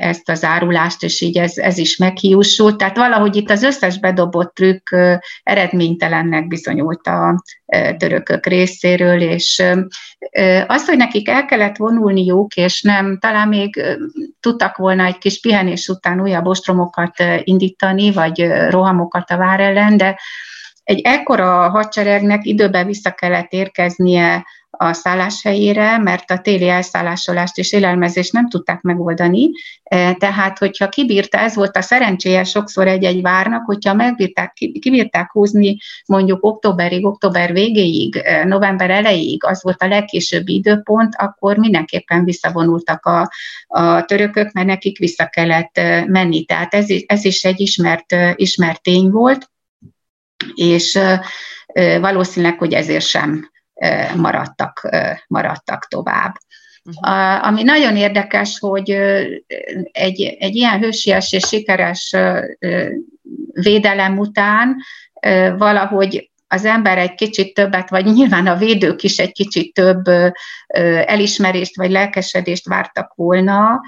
[0.00, 2.76] ezt az árulást, és így ez, ez is meghiúsult.
[2.76, 4.88] Tehát valahogy itt az összes bedobott trükk
[5.42, 7.42] eredménytelennek bizonyult a
[7.96, 9.62] törökök részéről, és
[10.66, 13.82] az, hogy nekik el kellett vonulniuk, és nem, talán még
[14.40, 20.18] tudtak volna egy kis pihenés után újabb ostromokat indítani, vagy rohamokat a vár ellen, de
[20.84, 24.44] egy ekkora hadseregnek időben vissza kellett érkeznie
[24.76, 29.50] a szálláshelyére, mert a téli elszállásolást és élelmezést nem tudták megoldani.
[29.82, 35.76] E, tehát, hogyha kibírta, ez volt a szerencséje sokszor egy-egy várnak, hogyha megbírták, kibírták húzni
[36.06, 43.06] mondjuk októberig, október végéig, e, november elejéig, az volt a legkésőbbi időpont, akkor mindenképpen visszavonultak
[43.06, 43.30] a,
[43.66, 46.44] a törökök, mert nekik vissza kellett e, menni.
[46.44, 49.50] Tehát ez, ez is egy ismert, ismert tény volt,
[50.54, 50.98] és
[52.00, 53.51] valószínűleg, hogy ezért sem
[54.16, 54.88] maradtak,
[55.26, 56.34] maradtak tovább.
[56.84, 57.46] Uh-huh.
[57.46, 58.90] Ami nagyon érdekes, hogy
[59.92, 62.16] egy, egy ilyen hősies és sikeres
[63.52, 64.76] védelem után
[65.56, 70.04] valahogy az ember egy kicsit többet, vagy nyilván a védők is egy kicsit több
[71.06, 73.80] elismerést vagy lelkesedést vártak volna,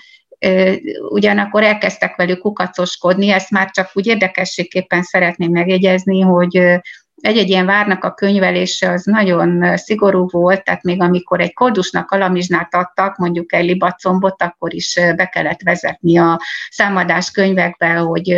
[1.10, 6.80] ugyanakkor elkezdtek velük kukacoskodni, ezt már csak úgy érdekességképpen szeretném megjegyezni, hogy
[7.24, 12.74] egy-egy ilyen várnak a könyvelése az nagyon szigorú volt, tehát még amikor egy koldusnak alamizsnát
[12.74, 18.36] adtak, mondjuk egy libacombot, akkor is be kellett vezetni a számadás könyvekbe, hogy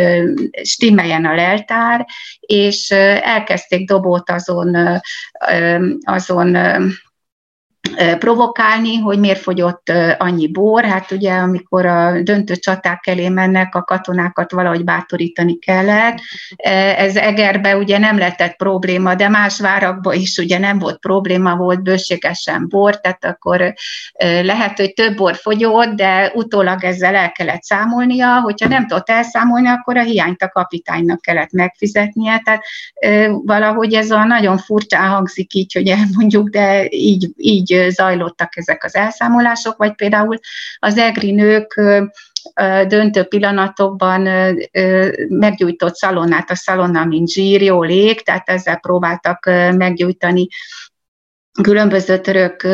[0.63, 2.05] stimmeljen a leltár,
[2.39, 4.77] és elkezdték dobót azon,
[6.03, 6.57] azon
[8.19, 10.83] provokálni, hogy miért fogyott annyi bor.
[10.83, 16.17] Hát ugye, amikor a döntő csaták elé mennek, a katonákat valahogy bátorítani kellett.
[16.97, 21.83] Ez Egerbe ugye nem lehetett probléma, de más várakban is ugye nem volt probléma, volt
[21.83, 23.73] bőségesen bor, tehát akkor
[24.41, 29.67] lehet, hogy több bor fogyott, de utólag ezzel el kellett számolnia, hogyha nem tudott elszámolni,
[29.67, 32.63] akkor a hiányt a kapitánynak kellett megfizetnie, tehát
[33.45, 38.95] valahogy ez a nagyon furcsán hangzik így, hogy elmondjuk, de így, így zajlottak ezek az
[38.95, 40.39] elszámolások, vagy például
[40.79, 41.81] az egri nők
[42.87, 44.21] döntő pillanatokban
[45.29, 50.47] meggyújtott szalonnát, a szalonna, mint zsír, jól ég, tehát ezzel próbáltak meggyújtani
[51.61, 52.67] különböző török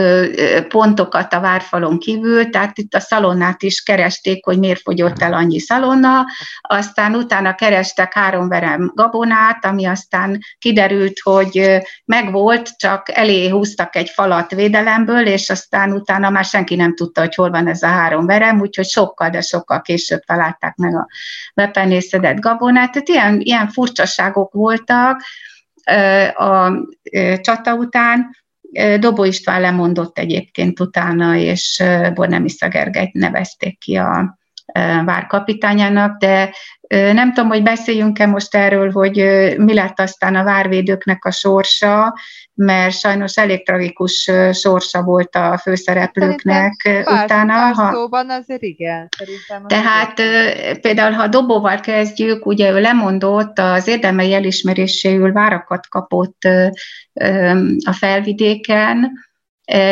[0.68, 5.60] pontokat a várfalon kívül, tehát itt a szalonnát is keresték, hogy miért fogyott el annyi
[5.60, 6.26] szalonna,
[6.62, 14.10] aztán utána kerestek három verem gabonát, ami aztán kiderült, hogy megvolt, csak elé húztak egy
[14.10, 18.26] falat védelemből, és aztán utána már senki nem tudta, hogy hol van ez a három
[18.26, 21.08] verem, úgyhogy sokkal, de sokkal később találták meg a
[21.54, 22.92] bepenészedett gabonát.
[22.92, 25.22] Tehát ilyen, ilyen furcsaságok voltak
[26.34, 26.72] a
[27.42, 28.42] csata után,
[29.00, 31.84] Dobó István lemondott egyébként utána, és
[32.14, 34.40] Bornemisza Gergelyt nevezték ki a,
[35.06, 36.54] várkapitányának, de
[36.88, 39.16] nem tudom, hogy beszéljünk-e most erről, hogy
[39.58, 42.14] mi lett aztán a várvédőknek a sorsa,
[42.54, 47.54] mert sajnos elég tragikus sorsa volt a főszereplőknek Szerintem utána.
[47.54, 49.10] Pár, pár szóban azért igen.
[49.18, 50.82] Szerintem tehát azért.
[50.82, 56.44] például, ha Dobóval kezdjük, ugye ő lemondott, az érdemei elismeréséül várakat kapott
[57.86, 59.12] a felvidéken,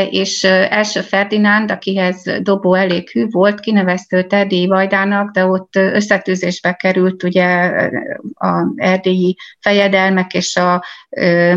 [0.09, 6.73] és első Ferdinánd, akihez Dobó elég hű volt, kinevezte őt erdélyi vajdának, de ott összetűzésbe
[6.73, 7.45] került ugye
[8.33, 10.83] a erdélyi fejedelmek és a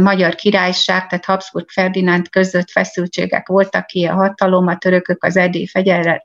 [0.01, 5.69] magyar királyság, tehát Habsburg Ferdinánd között feszültségek voltak ki a hatalom, a törökök az erdélyi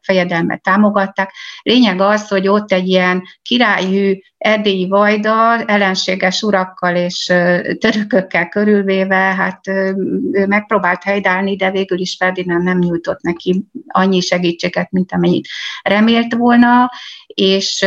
[0.02, 1.32] fejedelmet támogatták.
[1.62, 7.34] Lényeg az, hogy ott egy ilyen királyhű erdélyi vajda ellenséges urakkal és
[7.80, 14.92] törökökkel körülvéve, hát ő megpróbált helydállni, de végül is Ferdinánd nem nyújtott neki annyi segítséget,
[14.92, 15.48] mint amennyit
[15.84, 16.92] remélt volna,
[17.26, 17.86] és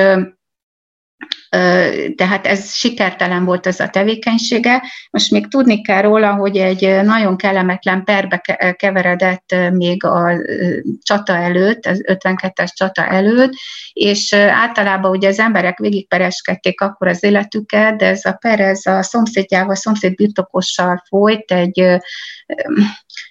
[2.16, 4.82] tehát ez sikertelen volt ez a tevékenysége.
[5.10, 8.38] Most még tudni kell róla, hogy egy nagyon kellemetlen perbe
[8.76, 10.30] keveredett még a
[11.02, 13.52] csata előtt, az 52-es csata előtt,
[13.92, 19.02] és általában ugye az emberek végigpereskedték akkor az életüket, de ez a per, ez a
[19.02, 22.00] szomszédjával, szomszéd birtokossal folyt egy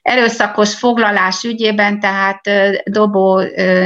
[0.01, 2.41] erőszakos foglalás ügyében, tehát
[2.83, 3.39] Dobó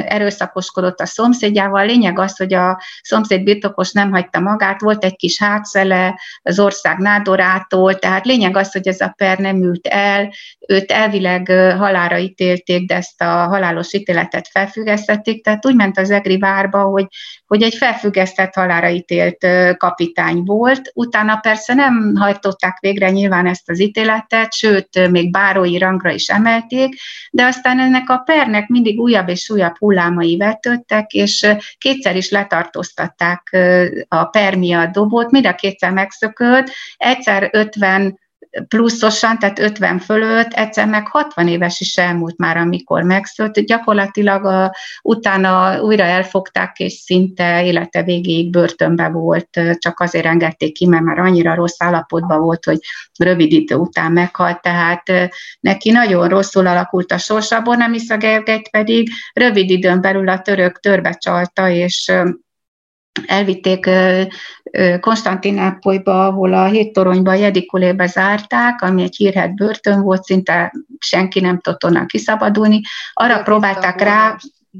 [0.07, 1.85] erőszakoskodott a szomszédjával.
[1.85, 6.97] Lényeg az, hogy a szomszéd birtokos nem hagyta magát, volt egy kis hátszele az ország
[6.97, 10.33] nádorától, tehát lényeg az, hogy ez a per nem ült el,
[10.67, 16.37] őt elvileg halára ítélték, de ezt a halálos ítéletet felfüggesztették, tehát úgy ment az Egri
[16.37, 17.07] várba, hogy,
[17.45, 23.79] hogy egy felfüggesztett halára ítélt kapitány volt, utána persze nem hajtották végre nyilván ezt az
[23.79, 26.95] ítéletet, sőt, még bárói rangra is emelték,
[27.31, 33.57] de aztán ennek a pernek mindig újabb és újabb hullámai vetődtek, és kétszer is letartóztatták
[34.19, 38.19] a per miatt dobót, mind a kétszer megszökött, egyszer 50
[38.67, 43.65] pluszosan, tehát 50 fölött, egyszer meg 60 éves is elmúlt már, amikor megszölt.
[43.65, 50.85] Gyakorlatilag a, utána újra elfogták, és szinte élete végéig börtönbe volt, csak azért engedték ki,
[50.85, 52.79] mert már annyira rossz állapotban volt, hogy
[53.19, 55.03] rövid idő után meghalt, tehát
[55.59, 61.11] neki nagyon rosszul alakult a sorsa, Bornemisza Gergelyt pedig rövid időn belül a török törbe
[61.11, 62.11] csalta, és
[63.25, 63.89] elvitték
[64.99, 71.39] Konstantinápolyba, ahol a hét toronyba, a Jedikulébe zárták, ami egy hírhet börtön volt, szinte senki
[71.39, 72.81] nem tudott onnan kiszabadulni.
[73.13, 74.35] Arra próbálták rá,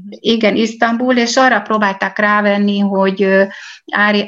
[0.08, 3.46] igen, Isztambul, és arra próbálták rávenni, hogy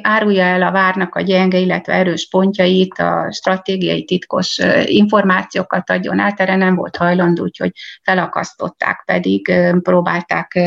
[0.03, 6.41] árulja el a várnak a gyenge, illetve erős pontjait, a stratégiai titkos információkat adjon át,
[6.41, 10.59] erre nem volt hajlandó, úgyhogy felakasztották, pedig próbálták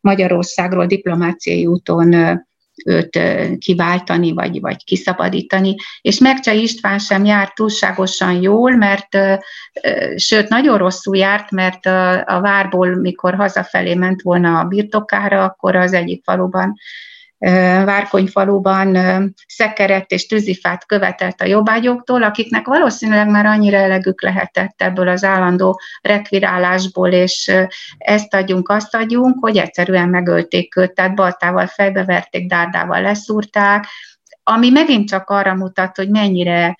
[0.00, 2.42] Magyarországról diplomáciai úton
[2.84, 3.20] őt
[3.58, 5.74] kiváltani, vagy, vagy kiszabadítani.
[6.00, 9.18] És Megcse István sem járt túlságosan jól, mert
[10.16, 11.86] sőt, nagyon rosszul járt, mert
[12.26, 16.74] a, várból, mikor hazafelé ment volna a birtokára, akkor az egyik faluban
[17.84, 18.96] Várkonyfaluban
[19.46, 25.80] szekeret és tűzifát követelt a jobbágyoktól, akiknek valószínűleg már annyira elegük lehetett ebből az állandó
[26.00, 27.52] rekvirálásból, és
[27.98, 33.86] ezt adjunk, azt adjunk, hogy egyszerűen megölték őt, tehát baltával fejbeverték, dárdával leszúrták,
[34.42, 36.76] ami megint csak arra mutat, hogy mennyire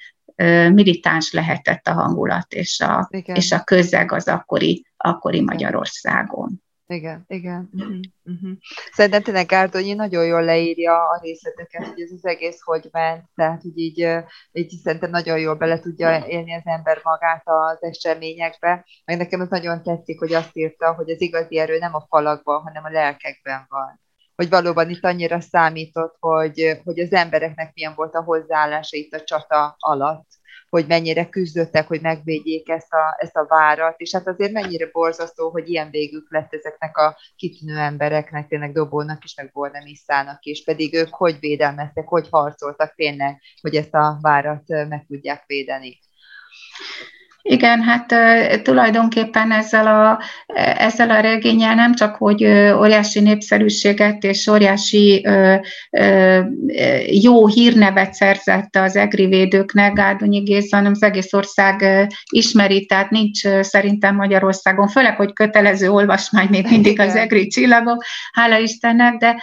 [0.72, 6.63] militáns lehetett a hangulat és a, és a közeg az akkori, akkori Magyarországon.
[6.94, 7.70] Igen, igen.
[7.72, 8.50] Uh-huh, uh-huh.
[8.92, 13.62] Szerintem tényleg Gárdonyi nagyon jól leírja a részleteket, hogy ez az egész hogy ment, tehát
[13.62, 14.08] hogy így,
[14.52, 18.84] így szerintem nagyon jól bele tudja élni az ember magát az eseményekbe.
[19.04, 22.62] Meg nekem az nagyon tetszik, hogy azt írta, hogy az igazi erő nem a falakban,
[22.62, 24.00] hanem a lelkekben van.
[24.36, 29.24] Hogy valóban itt annyira számított, hogy, hogy az embereknek milyen volt a hozzáállása itt a
[29.24, 30.26] csata alatt
[30.74, 35.50] hogy mennyire küzdöttek, hogy megvédjék ezt a, ezt a várat, és hát azért mennyire borzasztó,
[35.50, 40.94] hogy ilyen végük lett ezeknek a kitűnő embereknek, tényleg Dobónak is, meg Bornemisszának is, pedig
[40.94, 45.98] ők hogy védelmeztek, hogy harcoltak tényleg, hogy ezt a várat meg tudják védeni.
[47.48, 48.14] Igen, hát
[48.62, 50.20] tulajdonképpen ezzel a,
[50.78, 52.44] ezzel a regényel nem csak, hogy
[52.76, 55.26] óriási népszerűséget és óriási
[57.06, 63.48] jó hírnevet szerzett az egri védőknek Gárdonyi Géza, hanem az egész ország ismeri, tehát nincs
[63.60, 69.42] szerintem Magyarországon, főleg, hogy kötelező olvasmány még mindig az egri csillagok, hála Istennek, de,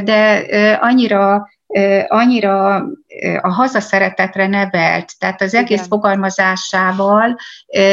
[0.00, 0.46] de
[0.80, 1.48] annyira
[2.06, 2.86] annyira
[3.40, 5.88] a hazaszeretetre nevelt, tehát az egész Igen.
[5.88, 7.36] fogalmazásával,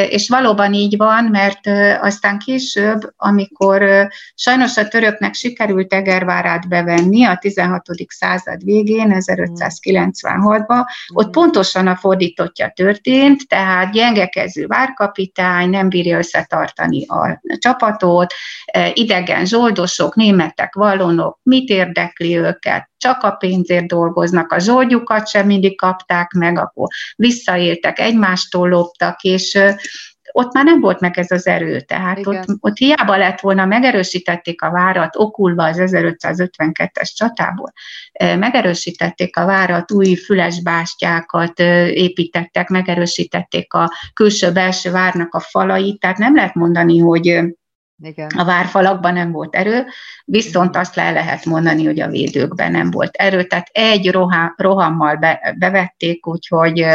[0.10, 1.68] és valóban így van, mert
[2.02, 7.86] aztán később, amikor sajnos a töröknek sikerült Egervárát bevenni a 16.
[8.08, 17.42] század végén, 1596-ban, ott pontosan a fordítottja történt, tehát gyengekező várkapitány, nem bírja összetartani a
[17.58, 18.34] csapatot,
[18.94, 25.78] idegen zsoldosok, németek, vallonok, mit érdekli őket, csak a pénzért dolgoznak, a zsoldjukat sem mindig
[25.78, 29.60] kapták meg, akkor visszaéltek, egymástól loptak, és
[30.32, 34.62] ott már nem volt meg ez az erő, tehát ott, ott hiába lett volna, megerősítették
[34.62, 37.74] a várat, okulva az 1552-es csatából,
[38.20, 41.60] megerősítették a várat, új fülesbástyákat
[41.90, 47.44] építettek, megerősítették a külső-belső várnak a falait, tehát nem lehet mondani, hogy
[48.04, 48.28] igen.
[48.38, 49.86] A várfalakban nem volt erő,
[50.26, 53.44] viszont azt le lehet mondani, hogy a védőkben nem volt erő.
[53.44, 56.86] Tehát egy roham, rohammal be, bevették, úgyhogy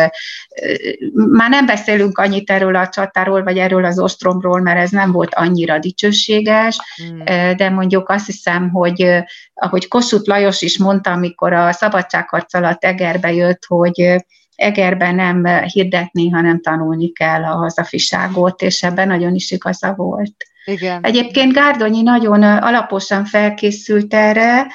[1.13, 5.35] már nem beszélünk annyit erről a csatáról, vagy erről az ostromról, mert ez nem volt
[5.35, 7.25] annyira dicsőséges, hmm.
[7.57, 9.25] de mondjuk azt hiszem, hogy
[9.55, 14.25] ahogy Kossuth Lajos is mondta, amikor a szabadságharc alatt Egerbe jött, hogy
[14.55, 20.35] Egerben nem hirdetni, hanem tanulni kell a hazafiságot, és ebben nagyon is igaza volt.
[20.71, 21.05] Igen.
[21.05, 24.67] Egyébként Gárdonyi nagyon alaposan felkészült erre,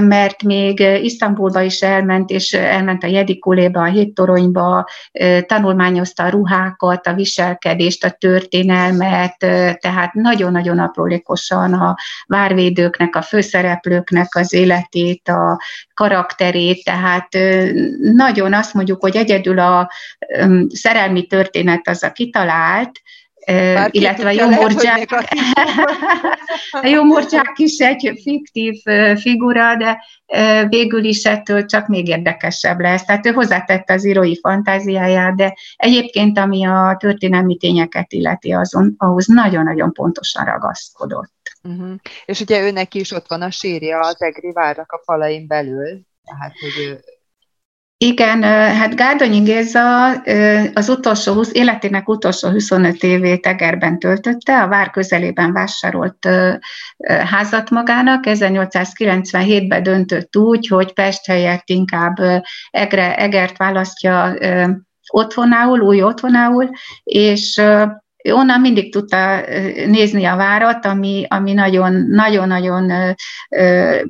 [0.00, 4.88] mert még Isztambulba is elment, és elment a Jedikuléba, a Héttoronyba,
[5.46, 9.36] tanulmányozta a ruhákat, a viselkedést, a történelmet,
[9.80, 11.96] tehát nagyon-nagyon aprólékosan a
[12.26, 15.60] várvédőknek, a főszereplőknek az életét, a
[15.94, 17.28] karakterét, tehát
[18.00, 19.90] nagyon azt mondjuk, hogy egyedül a
[20.68, 22.92] szerelmi történet az a kitalált,
[23.50, 25.10] bár illetve a Jomorcsák,
[26.70, 28.82] a Jomorcsák is egy fiktív
[29.16, 30.04] figura, de
[30.68, 33.04] végül is ettől csak még érdekesebb lesz.
[33.04, 39.26] Tehát ő hozzátette az írói fantáziáját, de egyébként, ami a történelmi tényeket illeti, azon, ahhoz
[39.26, 41.32] nagyon-nagyon pontosan ragaszkodott.
[41.62, 41.94] Uh-huh.
[42.24, 46.54] És ugye őnek is ott van a sírja az Egri várnak a falain belül, tehát
[46.60, 47.00] hogy ő
[48.04, 50.10] igen, hát Gárdonyi Géza
[50.74, 56.28] az utolsó, 20, életének utolsó 25 évét Egerben töltötte, a vár közelében vásárolt
[57.06, 58.24] házat magának.
[58.26, 62.16] 1897-ben döntött úgy, hogy Pest helyett inkább
[62.70, 64.34] Egre, Egert választja
[65.10, 66.70] otthonául, új otthonául,
[67.04, 67.62] és
[68.22, 69.40] onnan mindig tudta
[69.86, 73.16] nézni a várat, ami, ami nagyon, nagyon-nagyon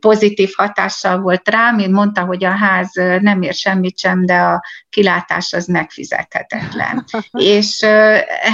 [0.00, 1.78] pozitív hatással volt rám.
[1.78, 2.90] Én mondta, hogy a ház
[3.20, 7.04] nem ér semmit sem, de a kilátás az megfizethetetlen.
[7.56, 7.84] és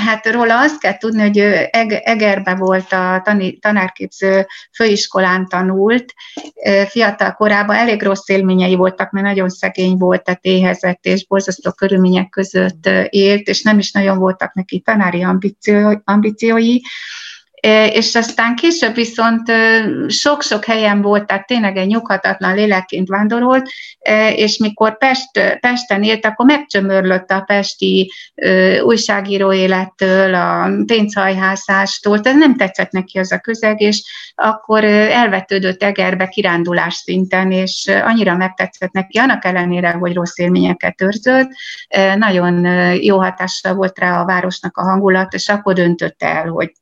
[0.06, 1.38] hát róla azt kell tudni, hogy
[2.02, 3.22] Egerbe volt a
[3.60, 6.14] tanárképző főiskolán tanult,
[6.88, 12.28] fiatal korában elég rossz élményei voltak, mert nagyon szegény volt, tehát éhezett és borzasztó körülmények
[12.28, 16.82] között élt, és nem is nagyon voltak neki tanári ambizio, ambíciói,
[17.92, 19.52] és aztán később viszont
[20.08, 23.68] sok-sok helyen volt, tehát tényleg egy nyughatatlan lélekként vándorolt,
[24.34, 28.12] és mikor Pest, Pesten élt, akkor megcsömörlött a pesti
[28.82, 34.02] újságíró élettől, a pénzhajhászástól, tehát nem tetszett neki az a közeg, és
[34.34, 41.48] akkor elvetődött Egerbe kirándulás szinten, és annyira megtetszett neki, annak ellenére, hogy rossz élményeket őrzött,
[42.16, 42.64] nagyon
[43.02, 46.72] jó hatással volt rá a városnak a hangulat, és akkor döntött el, hogy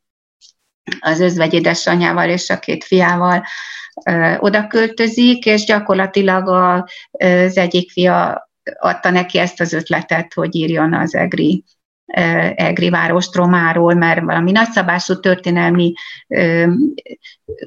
[1.00, 3.44] az özvegy édesanyjával és a két fiával
[4.38, 6.48] oda költözik, és gyakorlatilag
[7.10, 11.64] az egyik fia adta neki ezt az ötletet, hogy írjon az EGRI
[12.54, 15.92] Egri várostromáról, mert valami nagyszabású történelmi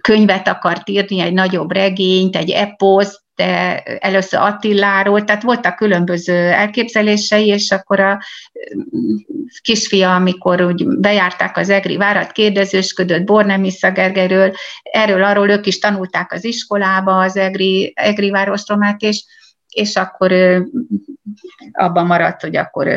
[0.01, 7.47] könyvet akart írni, egy nagyobb regényt, egy eposzt, de először Attiláról, tehát voltak különböző elképzelései,
[7.47, 8.19] és akkor a
[9.61, 16.31] kisfia, amikor úgy bejárták az Egri várat, kérdezősködött Bornemisza Gergelyről, erről arról ők is tanulták
[16.31, 19.23] az iskolába az Egri, Egri várostromát, és
[19.67, 20.31] és akkor
[21.71, 22.87] abban maradt, hogy akkor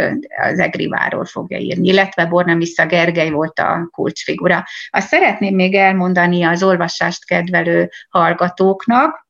[0.42, 4.64] az Egriváról fogja írni, illetve Bornemisza Gergely volt a kulcsfigura.
[4.90, 9.28] Azt szeretném még elmondani az olvasást kedvelő hallgatóknak,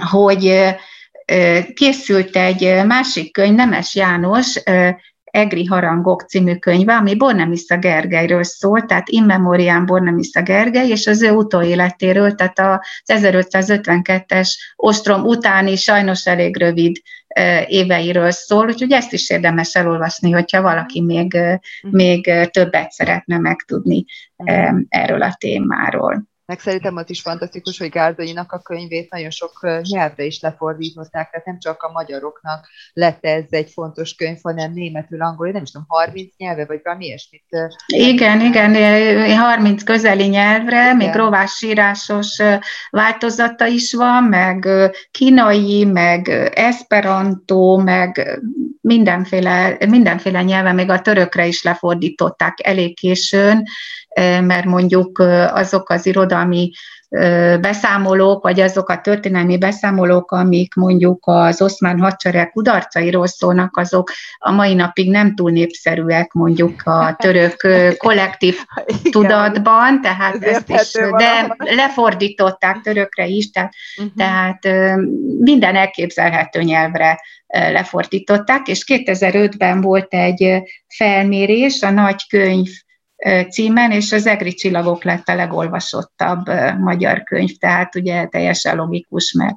[0.00, 0.74] hogy
[1.74, 4.62] készült egy másik könyv, Nemes János
[5.34, 11.22] Egri Harangok című könyve, ami Bornemisza Gergelyről szól, tehát in memoriam Bornemisza Gergely, és az
[11.22, 16.96] ő utóéletéről, tehát az 1552-es ostrom utáni sajnos elég rövid
[17.66, 21.96] éveiről szól, úgyhogy ezt is érdemes elolvasni, hogyha valaki még, mhm.
[21.96, 24.04] még többet szeretne megtudni
[24.88, 26.33] erről a témáról.
[26.46, 31.46] Meg szerintem az is fantasztikus, hogy Gárdonyinak a könyvét nagyon sok nyelvre is lefordították, tehát
[31.46, 35.86] nem csak a magyaroknak lett ez egy fontos könyv, hanem németül, angol, nem is tudom,
[35.88, 37.44] 30 nyelve, vagy valami ilyesmit.
[37.86, 40.96] Igen, igen, 30 közeli nyelvre, igen.
[40.96, 42.42] még rovásírásos
[42.90, 44.68] változata is van, meg
[45.10, 48.40] kínai, meg esperanto, meg
[48.80, 53.62] mindenféle, mindenféle nyelven, még a törökre is lefordították elég későn,
[54.20, 55.18] mert mondjuk
[55.52, 56.70] azok az irodalmi
[57.60, 64.50] beszámolók, vagy azok a történelmi beszámolók, amik mondjuk az oszmán hadsereg kudarcairól szólnak, azok a
[64.50, 68.56] mai napig nem túl népszerűek mondjuk a török kollektív
[69.10, 74.14] tudatban, tehát ezt is, de lefordították törökre is, tehát, uh-huh.
[74.16, 74.64] tehát
[75.38, 80.62] minden elképzelhető nyelvre lefordították, és 2005-ben volt egy
[80.96, 82.68] felmérés, a nagy könyv
[83.50, 86.46] címen, és az Egri csillagok lett a legolvasottabb
[86.78, 89.56] magyar könyv, tehát ugye teljesen logikus, mert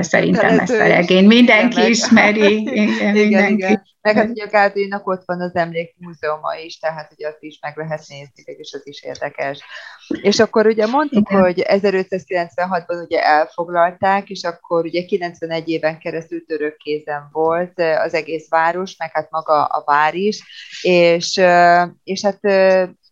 [0.00, 2.60] szerintem ezt a regény mindenki igen, ismeri.
[2.82, 3.82] Igen, igen, igen.
[4.00, 7.76] Meg hát ugye a Gárdénak ott van az emlékmúzeuma is, tehát ugye azt is meg
[7.76, 9.60] lehet nézni, és az is érdekes.
[10.22, 11.42] És akkor ugye mondtuk, igen.
[11.42, 18.48] hogy 1596-ban ugye elfoglalták, és akkor ugye 91 éven keresztül török kézen volt az egész
[18.48, 20.42] város, meg hát maga a vár is,
[20.82, 21.40] és,
[22.04, 22.40] és hát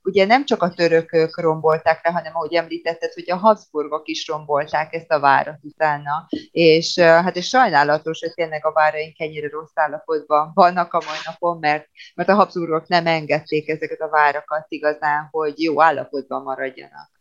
[0.04, 4.94] ugye nem csak a törökök rombolták le, hanem ahogy említetted, hogy a Habsburgok is rombolták
[4.94, 10.50] ezt a várat utána, és hát ez sajnálatos, hogy tényleg a váraink ennyire rossz állapotban
[10.54, 15.62] vannak a mai napon, mert, mert a Habsburgok nem engedték ezeket a várakat igazán, hogy
[15.62, 17.11] jó állapotban maradjanak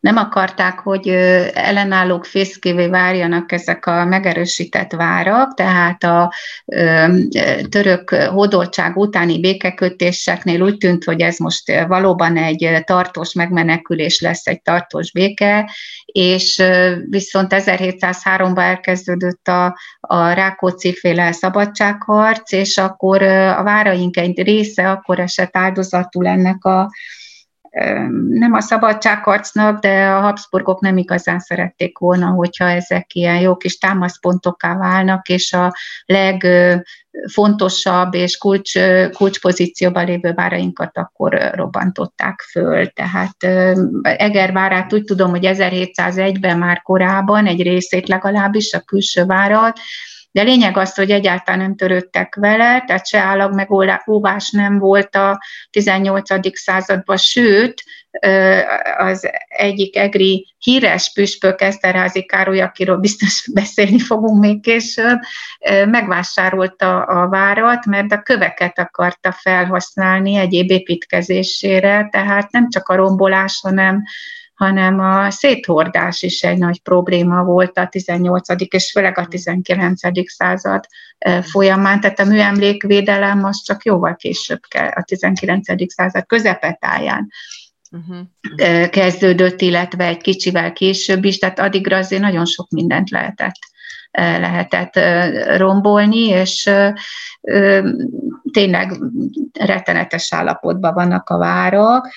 [0.00, 1.08] nem akarták, hogy
[1.54, 6.32] ellenállók fészkévé várjanak ezek a megerősített várak, tehát a
[7.68, 14.62] török hódoltság utáni békekötéseknél úgy tűnt, hogy ez most valóban egy tartós megmenekülés lesz, egy
[14.62, 15.70] tartós béke,
[16.04, 16.62] és
[17.08, 25.20] viszont 1703-ban elkezdődött a, a Rákóczi féle szabadságharc, és akkor a váraink egy része akkor
[25.20, 26.90] esett áldozatul ennek a
[28.28, 33.78] nem a szabadságharcnak, de a Habsburgok nem igazán szerették volna, hogyha ezek ilyen jó kis
[33.78, 35.72] támaszpontokká válnak, és a
[36.06, 38.72] legfontosabb és kulcs,
[39.12, 42.86] kulcspozícióban lévő várainkat akkor robbantották föl.
[42.86, 43.36] Tehát
[44.02, 49.78] Eger várát úgy tudom, hogy 1701-ben már korábban egy részét legalábbis a külső várat,
[50.30, 55.40] de lényeg az, hogy egyáltalán nem törődtek vele, tehát se állag megóvás nem volt a
[55.70, 56.58] 18.
[56.58, 57.82] században, sőt,
[58.98, 65.18] az egyik egri híres püspök, Eszterházi Károly, akiről biztos beszélni fogunk még később,
[65.86, 73.60] megvásárolta a várat, mert a köveket akarta felhasználni egyéb építkezésére, tehát nem csak a rombolás,
[73.62, 74.02] hanem
[74.58, 78.48] hanem a széthordás is egy nagy probléma volt a 18.
[78.68, 80.00] és főleg a 19.
[80.24, 80.84] század
[81.42, 85.92] folyamán, tehát a műemlékvédelem az csak jóval később kell, a 19.
[85.92, 87.28] század közepetáján
[87.90, 88.88] uh-huh.
[88.88, 93.58] kezdődött, illetve egy kicsivel később is, tehát addigra azért nagyon sok mindent lehetett
[94.10, 94.98] lehetett
[95.56, 96.70] rombolni, és
[98.52, 98.92] tényleg
[99.60, 102.08] rettenetes állapotban vannak a várak.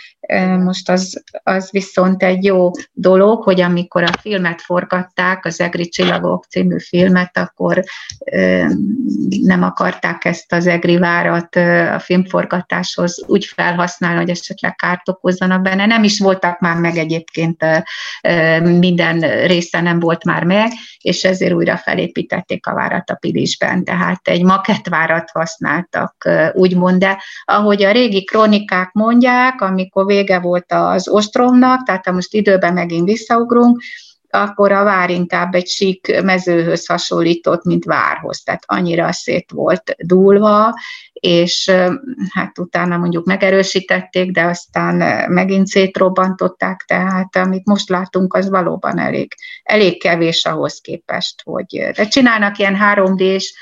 [0.63, 6.45] Most az, az viszont egy jó dolog, hogy amikor a filmet forgatták, az Egri Csillagok
[6.45, 7.83] című filmet, akkor
[9.41, 11.55] nem akarták ezt az Egri várat
[11.95, 15.85] a filmforgatáshoz úgy felhasználni, hogy esetleg kárt okozzanak benne.
[15.85, 17.65] Nem is voltak már meg egyébként,
[18.61, 20.71] minden része nem volt már meg,
[21.01, 23.83] és ezért újra felépítették a várat a Pilisben.
[23.83, 26.20] Tehát egy makettvárat használtak,
[26.53, 32.33] úgymond, de ahogy a régi kronikák mondják, amikor vége volt az ostromnak, tehát ha most
[32.33, 33.81] időben megint visszaugrunk,
[34.31, 40.73] akkor a vár inkább egy sík mezőhöz hasonlított, mint várhoz, tehát annyira szét volt dúlva,
[41.13, 41.71] és
[42.33, 49.33] hát utána mondjuk megerősítették, de aztán megint szétrobbantották, tehát amit most látunk, az valóban elég,
[49.63, 53.53] elég kevés ahhoz képest, hogy de csinálnak ilyen 3D-s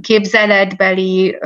[0.00, 1.38] képzeletbeli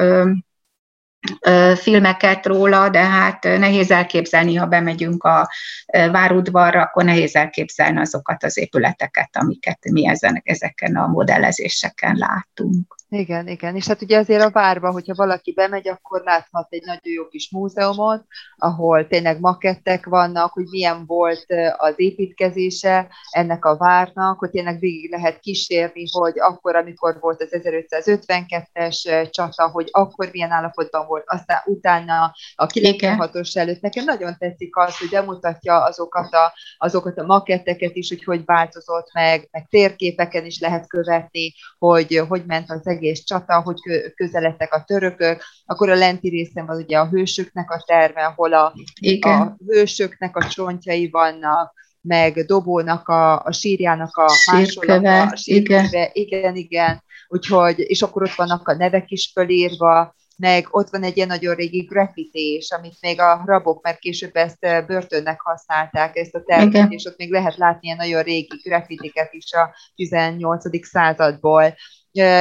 [1.76, 5.49] filmeket róla, de hát nehéz elképzelni, ha bemegyünk a
[5.86, 12.95] várudvarra, akkor nehéz elképzelni azokat az épületeket, amiket mi ezen, ezeken a modellezéseken látunk.
[13.14, 13.76] Igen, igen.
[13.76, 17.50] És hát ugye azért a várba, hogyha valaki bemegy, akkor láthat egy nagyon jó kis
[17.50, 18.24] múzeumot,
[18.56, 21.46] ahol tényleg makettek vannak, hogy milyen volt
[21.76, 27.48] az építkezése ennek a várnak, hogy tényleg végig lehet kísérni, hogy akkor, amikor volt az
[27.50, 33.80] 1552-es csata, hogy akkor milyen állapotban volt, aztán utána a 96-os előtt.
[33.80, 39.12] Nekem nagyon tetszik az, hogy bemutatja azokat a, azokat a maketteket is, hogy hogy változott
[39.12, 43.78] meg, meg térképeken is lehet követni, hogy hogy ment az egész egész csata, hogy
[44.14, 48.74] közeledtek a törökök, akkor a lenti részen van ugye a hősöknek a terve, ahol a,
[49.20, 56.11] a hősöknek a csontjai vannak, meg Dobónak a, a sírjának a másolata, a sírköve, igen.
[56.12, 61.16] igen, igen, úgyhogy, és akkor ott vannak a nevek is fölírva, meg ott van egy
[61.16, 66.43] ilyen nagyon régi graffités, amit még a rabok, mert később ezt börtönnek használták, ezt a
[66.43, 70.86] tervet, és ott még lehet látni ilyen nagyon régi graffitiket is a 18.
[70.86, 71.74] századból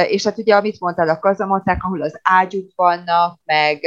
[0.06, 3.80] és hát ugye, amit mondtál, a kazamaták, ahol az ágyuk vannak, meg,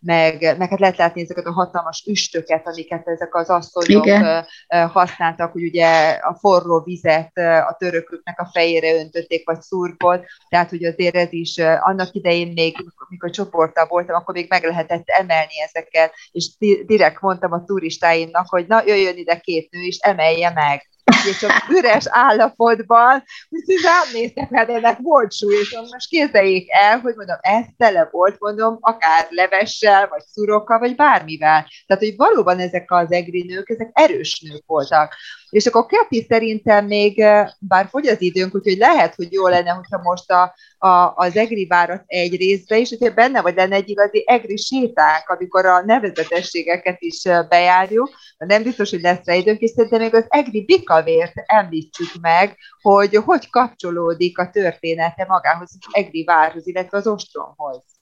[0.00, 4.46] meg, meg hát lehet látni ezeket a hatalmas üstöket, amiket ezek az asszonyok Igen.
[4.68, 7.38] használtak, hogy ugye a forró vizet
[7.68, 12.76] a törököknek a fejére öntötték, vagy szurkot, tehát hogy azért ez is annak idején még,
[13.08, 16.50] mikor csoporttal voltam, akkor még meg lehetett emelni ezeket, és
[16.86, 20.88] direkt mondtam a turistáimnak, hogy na, jöjjön ide két nő, és emelje meg
[21.28, 26.98] és csak üres állapotban, úgyhogy rám néztek, hát ennek volt súly, és most képzeljék el,
[26.98, 31.66] hogy mondom, ez tele volt, mondom, akár levessel, vagy szurokkal, vagy bármivel.
[31.86, 35.14] Tehát, hogy valóban ezek az egri nők, ezek erős nők voltak.
[35.50, 37.24] És akkor Kepi szerintem még,
[37.58, 41.66] bár fogy az időnk, úgyhogy lehet, hogy jó lenne, hogyha most a, a, az egri
[41.66, 46.96] várat egy részbe is, hogyha benne vagy lenne egy igazi egri séták, amikor a nevezetességeket
[46.98, 52.20] is bejárjuk, nem biztos, hogy lesz rá időnk, és szerintem még az egri bikavért említsük
[52.20, 57.99] meg, hogy hogy kapcsolódik a története magához, az egri várhoz, illetve az ostromhoz.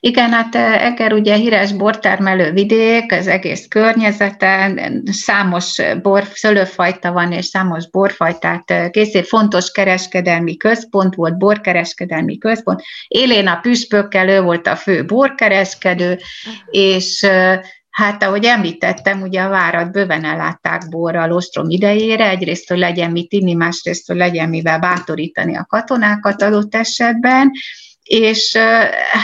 [0.00, 7.46] Igen, hát Eger ugye híres bortermelő vidék, az egész környezeten, számos bor, szőlőfajta van, és
[7.46, 12.82] számos borfajtát készít, fontos kereskedelmi központ volt, borkereskedelmi központ.
[13.08, 16.18] Élén a püspökkel, ő volt a fő borkereskedő,
[16.70, 17.26] és
[17.98, 23.32] Hát, ahogy említettem, ugye a várat bőven ellátták borral ostrom idejére, egyrészt, hogy legyen mit
[23.32, 27.50] inni, másrészt, hogy legyen mivel bátorítani a katonákat adott esetben,
[28.08, 28.56] és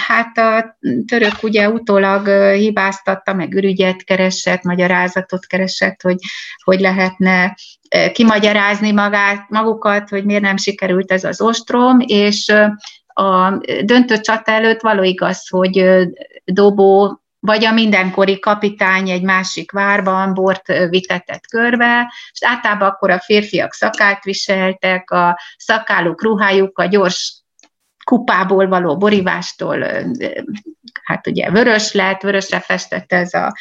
[0.06, 6.16] hát a török ugye utólag hibáztatta, meg ürügyet keresett, magyarázatot keresett, hogy,
[6.64, 7.56] hogy lehetne
[8.12, 12.52] kimagyarázni magát, magukat, hogy miért nem sikerült ez az ostrom, és
[13.06, 13.50] a
[13.84, 15.86] döntő csata előtt való igaz, hogy
[16.44, 23.20] Dobó vagy a mindenkori kapitány egy másik várban bort vitetett körbe, és általában akkor a
[23.20, 27.43] férfiak szakált viseltek, a szakáluk ruhájuk a gyors
[28.04, 29.86] kupából való borivástól,
[31.02, 33.52] hát ugye vörös lett, vörösre festett ez a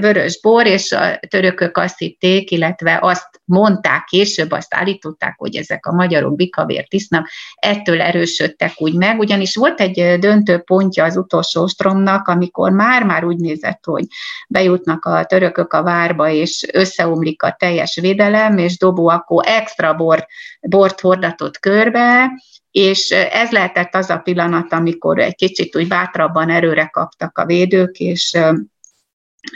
[0.00, 5.86] vörös bor, és a törökök azt hitték, illetve azt mondták később, azt állították, hogy ezek
[5.86, 11.62] a magyarok bikavért isznak, ettől erősödtek úgy meg, ugyanis volt egy döntő pontja az utolsó
[11.62, 14.04] ostromnak, amikor már-már úgy nézett, hogy
[14.48, 20.26] bejutnak a törökök a várba, és összeomlik a teljes védelem, és Dobó akkor extra bort,
[20.60, 22.30] bort hordatott körbe,
[22.70, 27.98] és ez lehetett az a pillanat, amikor egy kicsit úgy bátrabban erőre kaptak a védők,
[27.98, 28.38] és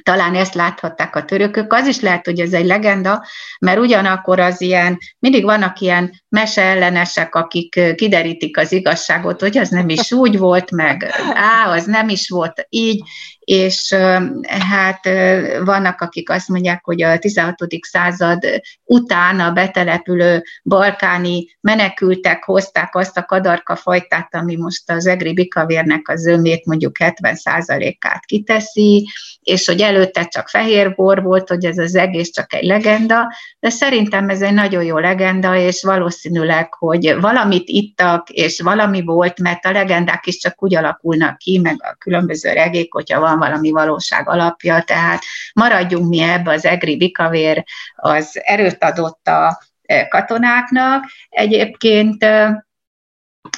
[0.02, 1.72] talán ezt láthatták a törökök.
[1.72, 3.26] Az is lehet, hogy ez egy legenda,
[3.58, 9.68] mert ugyanakkor az ilyen, mindig vannak ilyen mese ellenesek, akik kiderítik az igazságot, hogy az
[9.68, 13.02] nem is úgy volt, meg á, az nem is volt így,
[13.46, 13.94] és
[14.70, 15.08] hát
[15.64, 17.56] vannak, akik azt mondják, hogy a 16.
[17.80, 18.44] század
[18.84, 26.08] után a betelepülő balkáni menekültek hozták azt a kadarka fajtát, ami most az egri bikavérnek
[26.08, 29.08] az zömét mondjuk 70%-át kiteszi,
[29.40, 33.70] és hogy előtte csak fehér bor volt, hogy ez az egész csak egy legenda, de
[33.70, 36.25] szerintem ez egy nagyon jó legenda, és valószínűleg,
[36.74, 41.76] hogy valamit ittak, és valami volt, mert a legendák is csak úgy alakulnak ki, meg
[41.78, 45.22] a különböző regék, hogyha van valami valóság alapja, tehát
[45.54, 47.64] maradjunk mi ebbe, az egri bikavér
[47.96, 51.04] az erőt adott a e, katonáknak.
[51.28, 52.65] Egyébként e,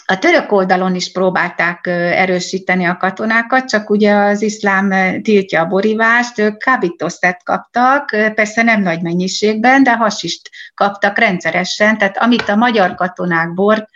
[0.07, 4.91] a török oldalon is próbálták erősíteni a katonákat, csak ugye az iszlám
[5.23, 12.19] tiltja a borivást, ők kábítószert kaptak, persze nem nagy mennyiségben, de hasist kaptak rendszeresen, tehát
[12.19, 13.89] amit a magyar katonák bor,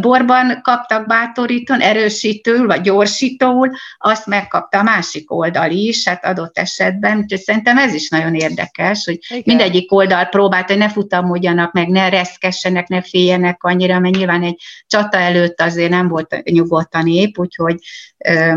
[0.00, 7.18] borban kaptak bátorítón, erősítőül vagy gyorsítóul, azt megkapta a másik oldal is, hát adott esetben,
[7.18, 9.42] úgyhogy szerintem ez is nagyon érdekes, hogy Igen.
[9.46, 14.60] mindegyik oldal próbált, hogy ne futamodjanak meg, ne reszkessenek, ne féljenek annyira, mert nyilván egy
[14.86, 17.76] csata előtt azért nem volt nyugodt a nép, úgyhogy
[18.18, 18.52] ö,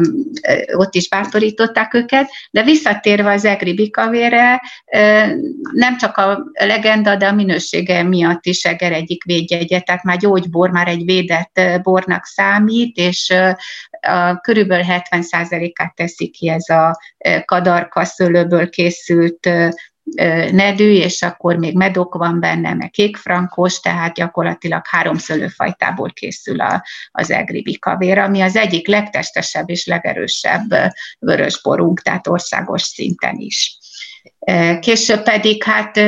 [0.76, 4.62] ott is bátorították őket, de visszatérve az Egri Bikavére,
[4.94, 5.26] ö,
[5.74, 10.70] nem csak a legenda, de a minősége miatt is Eger egyik védjegye, tehát már gyógybor,
[10.70, 13.34] már egy védett bornak számít, és
[14.02, 17.00] a, körülbelül 70%-át teszi ki ez a
[17.46, 19.50] kadarka szőlőből készült
[20.52, 26.84] nedű, és akkor még medok van benne, meg kékfrankos, tehát gyakorlatilag három szőlőfajtából készül a,
[27.12, 30.74] az egri bikavér, ami az egyik legtestesebb és legerősebb
[31.20, 33.78] vörösborunk, tehát országos szinten is.
[34.80, 36.00] Később pedig hát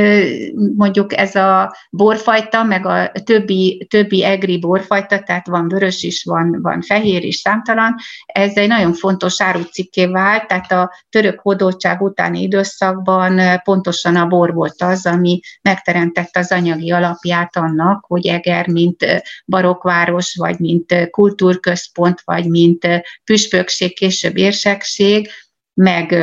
[0.76, 6.62] mondjuk ez a borfajta, meg a többi, többi egri borfajta, tehát van vörös is, van,
[6.62, 7.96] van fehér is, számtalan,
[8.26, 14.54] ez egy nagyon fontos árucikké vált, tehát a török hódoltság utáni időszakban pontosan a bor
[14.54, 19.06] volt az, ami megteremtette az anyagi alapját annak, hogy Eger, mint
[19.46, 22.88] barokváros, vagy mint kultúrközpont, vagy mint
[23.24, 25.30] püspökség, később érsekség,
[25.74, 26.16] meg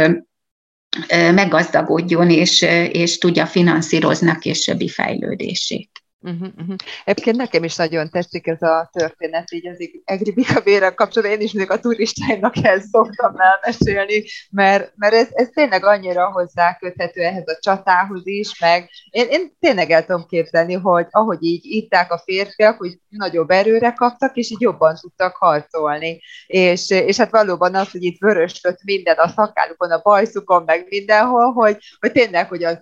[1.08, 2.62] meggazdagodjon és,
[2.92, 5.91] és tudja finanszírozni a későbbi fejlődését.
[6.24, 6.76] Uh-huh, uh-huh.
[7.04, 11.52] Egyébként nekem is nagyon tetszik ez a történet, így az Egri Bikavére kapcsolatban, én is
[11.52, 17.48] még a turistáimnak ezt szoktam elmesélni, mert, mert ez, ez tényleg annyira hozzá köthető ehhez
[17.48, 22.22] a csatához is, meg én, én tényleg el tudom képzelni, hogy ahogy így itták a
[22.24, 26.20] férfiak, hogy nagyobb erőre kaptak, és így jobban tudtak harcolni.
[26.46, 31.52] És, és hát valóban az, hogy itt vörösöt minden a szakálukon, a bajszukon, meg mindenhol,
[31.52, 32.78] hogy, hogy tényleg, hogy az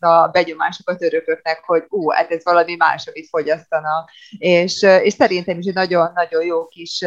[0.00, 4.10] a begyomások a törököknek, hogy ú, hát ez valami más, amit fogyasztanak.
[4.38, 7.04] És, és szerintem is egy nagyon-nagyon jó kis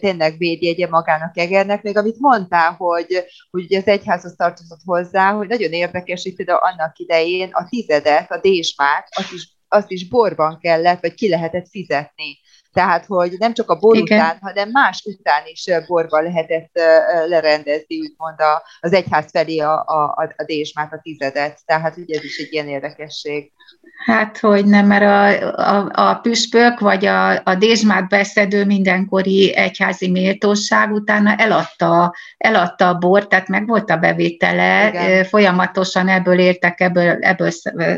[0.00, 5.72] tényleg védjegye magának Egernek, még amit mondtál, hogy, hogy az egyházhoz tartozott hozzá, hogy nagyon
[5.72, 11.00] érdekes, hogy például annak idején a tizedet, a désmát, azt is, azt is borban kellett,
[11.00, 12.38] vagy ki lehetett fizetni.
[12.72, 14.18] Tehát, hogy nem csak a bor Igen.
[14.18, 16.70] után, hanem más után is borba lehetett
[17.28, 18.38] lerendezni, úgymond
[18.80, 21.60] az egyház felé a, a, a désmát, a tizedet.
[21.64, 23.52] Tehát ugye ez is egy ilyen érdekesség.
[24.04, 30.10] Hát, hogy nem, mert a, a, a püspök vagy a, a dézsmát beszedő mindenkori egyházi
[30.10, 35.24] méltóság utána eladta, eladta a bort, tehát meg volt a bevétele, Igen.
[35.24, 37.50] folyamatosan ebből értek, ebből, ebből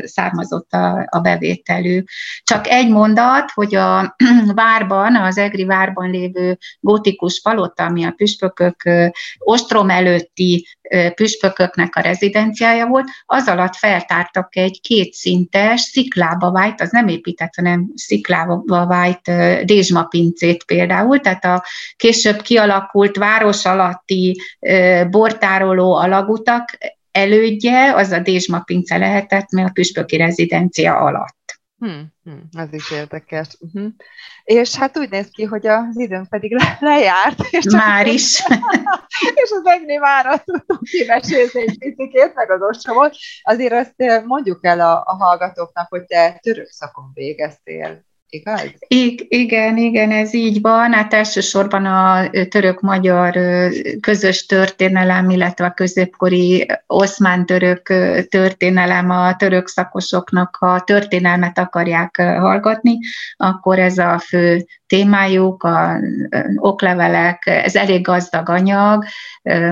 [0.03, 2.09] származott a, a bevételük.
[2.43, 4.15] Csak egy mondat, hogy a
[4.53, 8.83] várban, az Egri várban lévő gótikus palota, ami a püspökök
[9.37, 10.67] ostrom előtti
[11.15, 17.91] püspököknek a rezidenciája volt, az alatt feltártak egy kétszintes, sziklába vájt, az nem épített, hanem
[17.95, 19.31] sziklába vájt
[19.65, 21.63] dézsmapincét például, tehát a
[21.95, 24.41] később kialakult város alatti
[25.09, 26.77] bortároló alagutak
[27.11, 31.36] elődje, az a dézsmapince lehetett, mert a püspöki rezidencia alatt.
[31.79, 33.47] Hmm, hmm, ez is érdekes.
[33.59, 33.91] Uh-huh.
[34.43, 37.39] És hát úgy néz ki, hogy az időnk pedig le- lejárt.
[37.49, 38.43] És Már is.
[39.43, 43.15] és az Egni már tudtam kimesélni egy picit, meg az ostromot.
[43.41, 48.73] Azért azt mondjuk el a, a hallgatóknak, hogy te török szakon végeztél igaz?
[48.87, 50.93] I- igen, igen, ez így van.
[50.93, 53.39] Hát elsősorban a török-magyar
[53.99, 57.81] közös történelem, illetve a középkori oszmán-török
[58.29, 62.97] történelem a török szakosoknak, ha történelmet akarják hallgatni,
[63.37, 65.99] akkor ez a fő témájuk, a
[66.55, 69.05] oklevelek, ez elég gazdag anyag.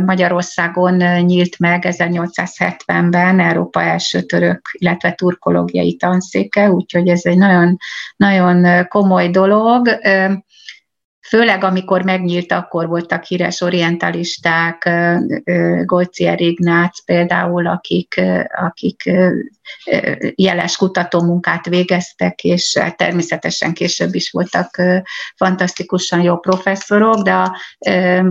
[0.06, 7.78] Magyarországon nyílt meg 1870-ben Európa első török, illetve turkológiai tanszéke, úgyhogy ez egy nagyon,
[8.16, 10.00] nagyon komoly dolog.
[11.28, 14.90] Főleg amikor megnyílt, akkor voltak híres orientalisták,
[15.86, 18.22] Golcier Ignác például, akik,
[18.56, 19.12] akik
[20.36, 24.82] jeles kutatómunkát végeztek, és természetesen később is voltak
[25.36, 27.58] fantasztikusan jó professzorok, de a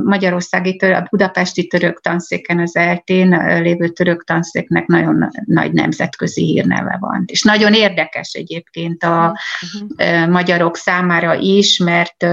[0.04, 7.24] magyarországi, a budapesti török tanszéken, az eltén lévő török tanszéknek nagyon nagy nemzetközi hírneve van.
[7.26, 10.28] És nagyon érdekes egyébként a uh-huh.
[10.28, 12.26] magyarok számára is, mert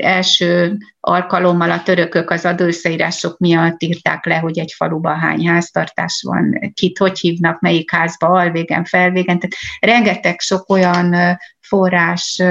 [0.00, 6.72] első alkalommal a törökök az adószaírások miatt írták le, hogy egy faluban hány háztartás van,
[6.74, 9.38] kit hogy hívnak, melyik házba, alvégen, felvégen.
[9.38, 12.42] Tehát rengeteg sok olyan forrás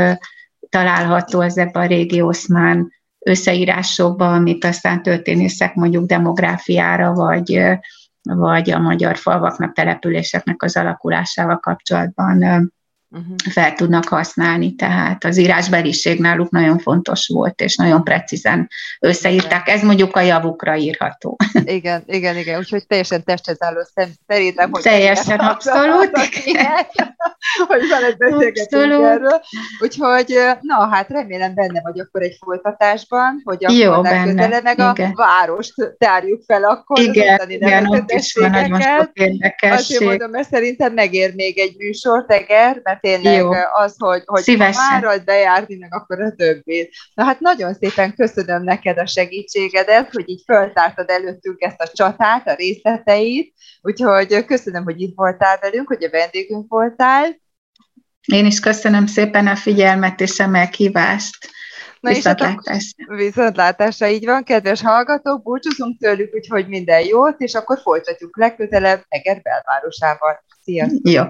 [0.70, 7.62] található ezekben a régi oszmán összeírásokban, amit aztán történészek mondjuk demográfiára, vagy,
[8.22, 12.72] vagy a magyar falvaknak, településeknek az alakulásával kapcsolatban
[13.12, 13.36] uh-huh.
[13.52, 14.76] fel tudnak használni.
[14.76, 19.68] Tehát az írásbeliség náluk nagyon fontos volt, és nagyon precízen összeírták.
[19.68, 21.38] Ez mondjuk a javukra írható.
[21.64, 22.58] Igen, igen, igen.
[22.58, 23.88] Úgyhogy teljesen testhez álló
[24.26, 26.12] szerintem, hogy teljesen abszolút.
[27.68, 29.42] hogy veled beszélgetünk erről.
[29.80, 35.12] Úgyhogy, na hát remélem benne vagy akkor egy folytatásban, hogy akkor Jó, legközelebb meg igen.
[35.12, 37.00] a várost tárjuk fel akkor.
[37.00, 39.78] Igen, igen ott is van nagyon sok érdekesség.
[39.78, 43.52] Azért mondom, mert szerintem megér még egy műsor, Teger, mert tényleg Jó.
[43.74, 46.94] az, hogy, hogy várod bejárni, meg akkor a többét.
[47.14, 52.48] Na hát nagyon szépen köszönöm neked a segítségedet, hogy így föltártad előttünk ezt a csatát,
[52.48, 57.40] a részleteit, úgyhogy köszönöm, hogy itt voltál velünk, hogy a vendégünk voltál.
[58.26, 61.50] Én is köszönöm szépen a figyelmet és a meghívást.
[62.00, 63.16] Na viszontlátásra.
[63.16, 69.42] Viszontlátásra, így van, kedves hallgatók, búcsúzunk tőlük, úgyhogy minden jót, és akkor folytatjuk legközelebb Eger
[69.42, 70.44] belvárosával.
[70.62, 71.12] Sziasztok!
[71.12, 71.24] Jó.